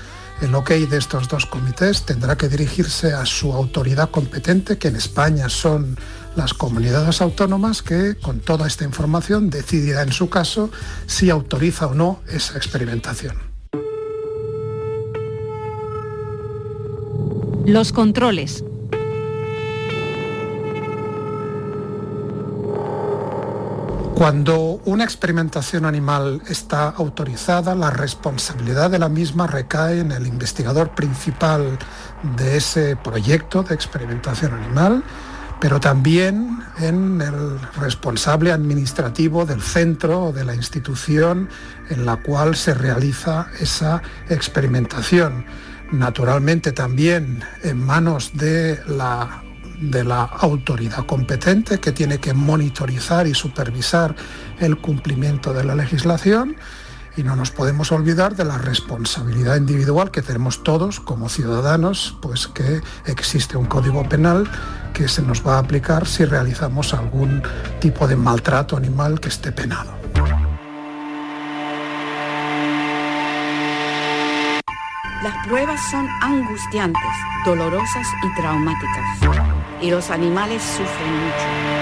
el 0.41 0.55
ok 0.55 0.71
de 0.71 0.97
estos 0.97 1.27
dos 1.27 1.45
comités, 1.45 2.03
tendrá 2.03 2.38
que 2.38 2.49
dirigirse 2.49 3.13
a 3.13 3.25
su 3.25 3.53
autoridad 3.53 4.10
competente, 4.10 4.77
que 4.77 4.89
en 4.89 4.95
España 4.95 5.49
son 5.49 5.97
las 6.36 6.53
comunidades 6.53 7.21
autónomas, 7.21 7.81
que 7.81 8.15
con 8.15 8.39
toda 8.39 8.67
esta 8.67 8.84
información 8.84 9.49
decidirá 9.49 10.01
en 10.01 10.12
su 10.12 10.29
caso 10.29 10.69
si 11.05 11.29
autoriza 11.29 11.88
o 11.88 11.93
no 11.93 12.19
esa 12.27 12.58
experimentación. 12.58 13.38
Los 17.65 17.91
controles. 17.91 18.63
Cuando 24.15 24.80
una 24.86 25.04
experimentación 25.04 25.84
animal 25.84 26.41
está 26.47 26.88
autorizada, 26.88 27.75
la 27.75 27.91
responsabilidad 27.91 28.89
de 28.89 28.97
la 28.97 29.10
misma 29.10 29.45
recae 29.45 29.99
en 29.99 30.13
el 30.13 30.25
investigador 30.25 30.95
principal 30.95 31.78
de 32.38 32.56
ese 32.56 32.95
proyecto 32.95 33.62
de 33.63 33.75
experimentación 33.75 34.54
animal, 34.54 35.04
pero 35.60 35.82
también 35.82 36.60
en 36.80 37.21
el 37.21 37.60
responsable 37.78 38.54
administrativo 38.54 39.45
del 39.45 39.62
centro 39.62 40.28
o 40.28 40.32
de 40.32 40.45
la 40.45 40.56
institución 40.56 41.49
en 41.89 42.06
la 42.06 42.15
cual 42.15 42.56
se 42.56 42.73
realiza 42.73 43.47
esa 43.60 44.01
experimentación. 44.30 45.45
Naturalmente 45.91 46.71
también 46.71 47.43
en 47.63 47.86
manos 47.86 48.32
de 48.34 48.80
la 48.88 49.44
de 49.79 50.03
la 50.03 50.23
autoridad 50.23 51.05
competente 51.05 51.79
que 51.79 51.91
tiene 51.91 52.19
que 52.19 52.33
monitorizar 52.33 53.27
y 53.27 53.33
supervisar 53.33 54.15
el 54.59 54.77
cumplimiento 54.77 55.53
de 55.53 55.63
la 55.63 55.75
legislación 55.75 56.55
y 57.17 57.23
no 57.23 57.35
nos 57.35 57.51
podemos 57.51 57.91
olvidar 57.91 58.35
de 58.35 58.43
la 58.43 58.57
responsabilidad 58.57 59.55
individual 59.55 60.11
que 60.11 60.21
tenemos 60.21 60.63
todos 60.63 60.99
como 60.99 61.29
ciudadanos, 61.29 62.17
pues 62.21 62.47
que 62.47 62.81
existe 63.05 63.57
un 63.57 63.65
código 63.65 64.07
penal 64.07 64.49
que 64.93 65.07
se 65.07 65.21
nos 65.21 65.45
va 65.45 65.55
a 65.55 65.59
aplicar 65.59 66.07
si 66.07 66.25
realizamos 66.25 66.93
algún 66.93 67.41
tipo 67.79 68.07
de 68.07 68.15
maltrato 68.15 68.75
animal 68.75 69.19
que 69.19 69.29
esté 69.29 69.51
penado. 69.51 69.95
Las 75.23 75.47
pruebas 75.47 75.80
son 75.89 76.07
angustiantes, 76.21 77.01
dolorosas 77.45 78.07
y 78.23 78.39
traumáticas. 78.39 79.64
Y 79.82 79.91
los 79.91 80.09
animales 80.09 80.61
sufren 80.61 81.13
mucho. 81.13 81.76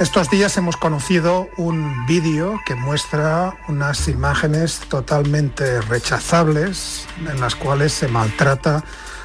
Estos 0.00 0.28
días 0.28 0.56
hemos 0.56 0.76
conocido 0.76 1.48
un 1.56 2.04
vídeo 2.06 2.60
que 2.66 2.74
muestra 2.74 3.56
unas 3.68 4.08
imágenes 4.08 4.80
totalmente 4.88 5.80
rechazables 5.82 7.06
en 7.20 7.40
las 7.40 7.54
cuales 7.54 7.92
se 7.92 8.08
maltrata 8.08 8.82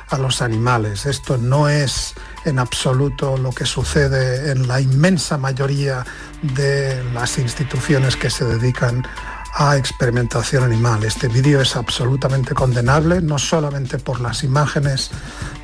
a 0.09 0.17
los 0.17 0.41
animales. 0.41 1.07
Esto 1.07 1.37
no 1.37 1.69
es 1.69 2.13
en 2.45 2.59
absoluto 2.59 3.37
lo 3.37 3.51
que 3.51 3.65
sucede 3.65 4.51
en 4.51 4.67
la 4.67 4.79
inmensa 4.79 5.37
mayoría 5.37 6.05
de 6.41 7.03
las 7.13 7.37
instituciones 7.39 8.15
que 8.15 8.29
se 8.29 8.45
dedican 8.45 9.07
a 9.53 9.77
experimentación 9.77 10.63
animal. 10.63 11.03
Este 11.03 11.27
vídeo 11.27 11.61
es 11.61 11.75
absolutamente 11.75 12.53
condenable, 12.53 13.21
no 13.21 13.39
solamente 13.39 13.97
por 13.97 14.21
las 14.21 14.43
imágenes 14.43 15.11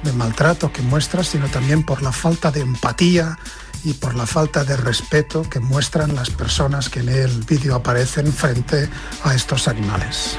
de 0.03 0.11
maltrato 0.13 0.71
que 0.71 0.81
muestra, 0.81 1.23
sino 1.23 1.47
también 1.47 1.83
por 1.83 2.01
la 2.01 2.11
falta 2.11 2.51
de 2.51 2.61
empatía 2.61 3.37
y 3.83 3.93
por 3.93 4.15
la 4.15 4.25
falta 4.25 4.63
de 4.63 4.75
respeto 4.77 5.43
que 5.43 5.59
muestran 5.59 6.15
las 6.15 6.29
personas 6.29 6.89
que 6.89 7.01
en 7.01 7.09
el 7.09 7.43
vídeo 7.43 7.75
aparecen 7.75 8.33
frente 8.33 8.89
a 9.23 9.35
estos 9.35 9.67
animales. 9.67 10.37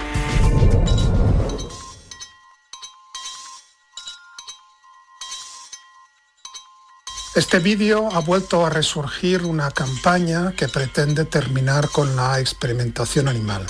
Este 7.36 7.58
vídeo 7.58 8.08
ha 8.14 8.20
vuelto 8.20 8.64
a 8.64 8.70
resurgir 8.70 9.44
una 9.44 9.70
campaña 9.70 10.52
que 10.56 10.68
pretende 10.68 11.26
terminar 11.26 11.90
con 11.90 12.16
la 12.16 12.40
experimentación 12.40 13.28
animal. 13.28 13.66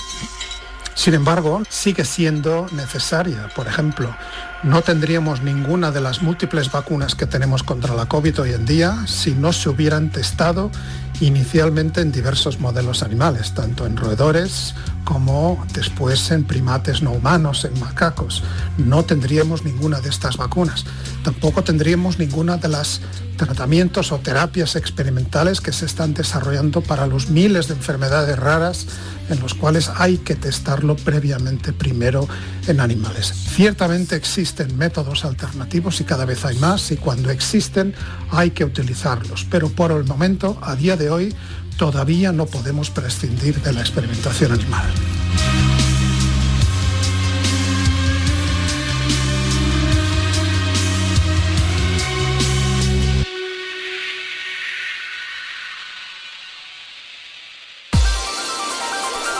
Sin 0.95 1.13
embargo, 1.13 1.61
sigue 1.67 2.05
siendo 2.05 2.67
necesaria. 2.71 3.51
Por 3.53 3.67
ejemplo, 3.67 4.15
no 4.63 4.81
tendríamos 4.81 5.41
ninguna 5.41 5.91
de 5.91 6.01
las 6.01 6.21
múltiples 6.21 6.71
vacunas 6.71 7.15
que 7.15 7.27
tenemos 7.27 7.63
contra 7.63 7.95
la 7.95 8.07
COVID 8.07 8.41
hoy 8.41 8.53
en 8.53 8.65
día 8.65 9.05
si 9.05 9.33
no 9.33 9.53
se 9.53 9.69
hubieran 9.69 10.11
testado 10.11 10.71
inicialmente 11.19 12.01
en 12.01 12.11
diversos 12.11 12.59
modelos 12.59 13.01
animales, 13.03 13.53
tanto 13.53 13.85
en 13.85 13.97
roedores 13.97 14.75
como 15.03 15.65
después 15.73 16.31
en 16.31 16.43
primates 16.43 17.01
no 17.01 17.11
humanos, 17.11 17.65
en 17.65 17.79
macacos. 17.79 18.43
No 18.77 19.05
tendríamos 19.05 19.63
ninguna 19.63 20.01
de 20.01 20.09
estas 20.09 20.37
vacunas. 20.37 20.85
Tampoco 21.23 21.63
tendríamos 21.63 22.19
ninguna 22.19 22.57
de 22.57 22.67
las 22.67 23.01
tratamientos 23.37 24.11
o 24.11 24.17
terapias 24.17 24.75
experimentales 24.75 25.61
que 25.61 25.71
se 25.71 25.85
están 25.85 26.13
desarrollando 26.13 26.81
para 26.81 27.07
los 27.07 27.29
miles 27.29 27.67
de 27.67 27.75
enfermedades 27.75 28.37
raras 28.37 28.87
en 29.29 29.39
los 29.39 29.53
cuales 29.53 29.89
hay 29.95 30.17
que 30.17 30.35
testarlo 30.35 30.95
previamente 30.95 31.71
primero 31.71 32.27
en 32.67 32.79
animales. 32.79 33.27
Ciertamente 33.27 34.15
existen 34.47 34.77
métodos 34.77 35.25
alternativos 35.25 35.99
y 35.99 36.05
cada 36.05 36.23
vez 36.23 36.45
hay 36.45 36.57
más 36.59 36.89
y 36.91 36.95
cuando 36.95 37.31
existen 37.31 37.93
hay 38.31 38.51
que 38.51 38.63
utilizarlos, 38.63 39.45
pero 39.51 39.67
por 39.67 39.91
el 39.91 40.05
momento, 40.05 40.57
a 40.61 40.77
día 40.77 40.95
de 40.95 41.09
hoy, 41.09 41.35
todavía 41.75 42.31
no 42.31 42.45
podemos 42.45 42.89
prescindir 42.89 43.61
de 43.61 43.73
la 43.73 43.81
experimentación 43.81 44.53
animal. 44.53 44.85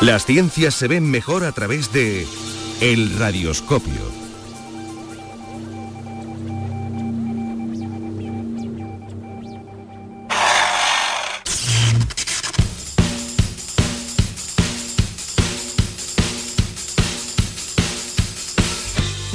Las 0.01 0.25
ciencias 0.25 0.75
se 0.75 0.89
ven 0.89 1.09
mejor 1.09 1.45
a 1.45 1.53
través 1.53 1.93
de 1.93 2.27
El 2.81 3.17
Radioscopio. 3.17 4.16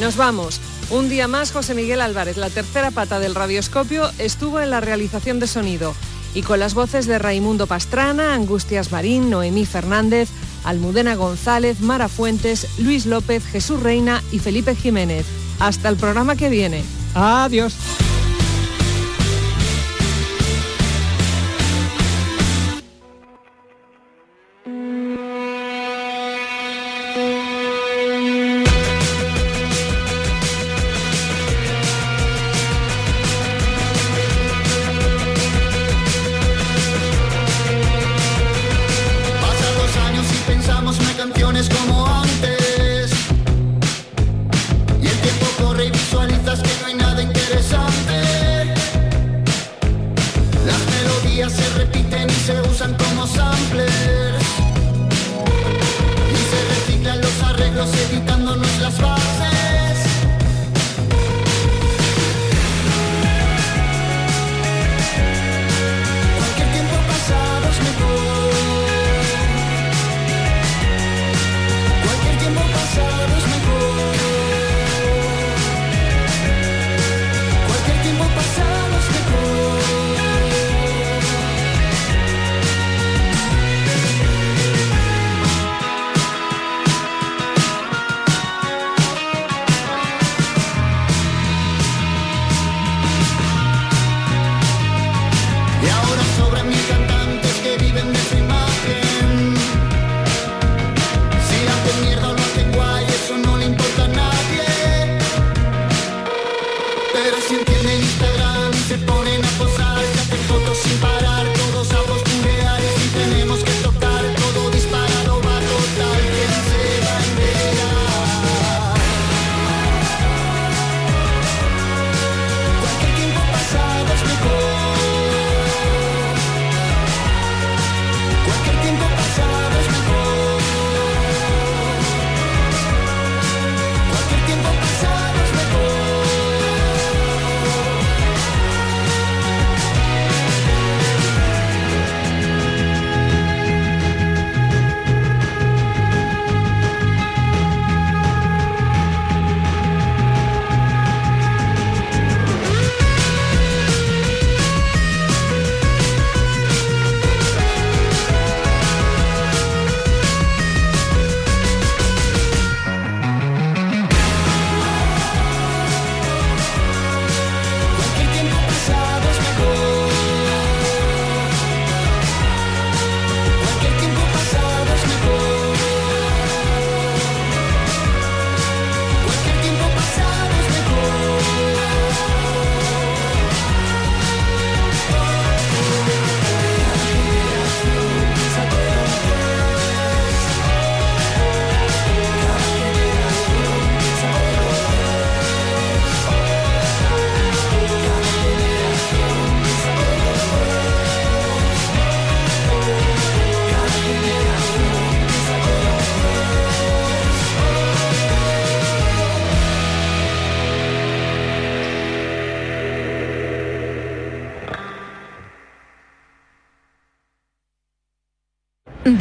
Nos 0.02 0.16
vamos. 0.16 0.60
Un 0.90 1.08
día 1.08 1.28
más, 1.28 1.52
José 1.52 1.76
Miguel 1.76 2.00
Álvarez, 2.00 2.36
la 2.36 2.50
tercera 2.50 2.90
pata 2.90 3.20
del 3.20 3.36
radioscopio, 3.36 4.10
estuvo 4.18 4.58
en 4.58 4.70
la 4.70 4.80
realización 4.80 5.38
de 5.38 5.46
sonido 5.46 5.94
y 6.34 6.42
con 6.42 6.58
las 6.58 6.74
voces 6.74 7.06
de 7.06 7.20
Raimundo 7.20 7.68
Pastrana, 7.68 8.34
Angustias 8.34 8.90
Marín, 8.90 9.30
Noemí 9.30 9.64
Fernández, 9.64 10.28
Almudena 10.64 11.14
González, 11.14 11.78
Mara 11.78 12.08
Fuentes, 12.08 12.66
Luis 12.78 13.06
López, 13.06 13.44
Jesús 13.46 13.80
Reina 13.80 14.24
y 14.32 14.40
Felipe 14.40 14.74
Jiménez. 14.74 15.24
Hasta 15.60 15.88
el 15.88 15.94
programa 15.94 16.34
que 16.34 16.48
viene. 16.48 16.82
Adiós. 17.14 17.76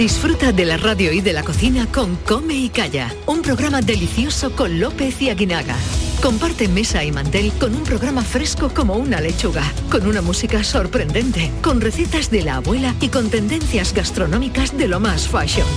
Disfruta 0.01 0.51
de 0.51 0.65
la 0.65 0.77
radio 0.77 1.13
y 1.13 1.21
de 1.21 1.31
la 1.31 1.43
cocina 1.43 1.85
con 1.85 2.15
Come 2.15 2.55
y 2.55 2.69
Calla, 2.69 3.13
un 3.27 3.43
programa 3.43 3.81
delicioso 3.81 4.51
con 4.55 4.79
López 4.79 5.21
y 5.21 5.29
Aguinaga. 5.29 5.75
Comparte 6.23 6.67
mesa 6.67 7.03
y 7.03 7.11
mantel 7.11 7.51
con 7.59 7.75
un 7.75 7.83
programa 7.83 8.23
fresco 8.23 8.71
como 8.73 8.95
una 8.95 9.21
lechuga, 9.21 9.61
con 9.91 10.07
una 10.07 10.23
música 10.23 10.63
sorprendente, 10.63 11.51
con 11.61 11.81
recetas 11.81 12.31
de 12.31 12.41
la 12.41 12.55
abuela 12.55 12.95
y 12.99 13.09
con 13.09 13.29
tendencias 13.29 13.93
gastronómicas 13.93 14.75
de 14.75 14.87
lo 14.87 14.99
más 14.99 15.27
fashion. 15.27 15.67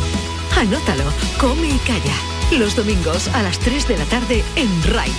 Anótalo, 0.56 1.04
Come 1.38 1.68
y 1.68 1.78
Calla, 1.86 2.58
los 2.58 2.76
domingos 2.76 3.28
a 3.28 3.42
las 3.42 3.58
3 3.58 3.88
de 3.88 3.98
la 3.98 4.04
tarde 4.06 4.42
en 4.56 4.82
RAI, 4.84 5.12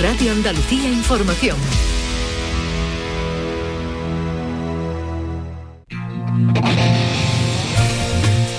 Radio 0.00 0.30
Andalucía 0.30 0.92
Información. 0.92 1.56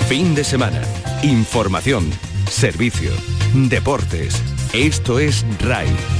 Fin 0.08 0.36
de 0.36 0.44
semana. 0.44 0.80
Información. 1.22 2.08
Servicio. 2.48 3.10
Deportes. 3.54 4.40
Esto 4.72 5.18
es 5.18 5.44
RAI. 5.58 6.15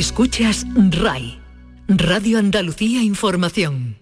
Escuchas 0.00 0.64
RAI, 0.74 1.38
Radio 1.86 2.38
Andalucía 2.38 3.02
Información. 3.02 3.98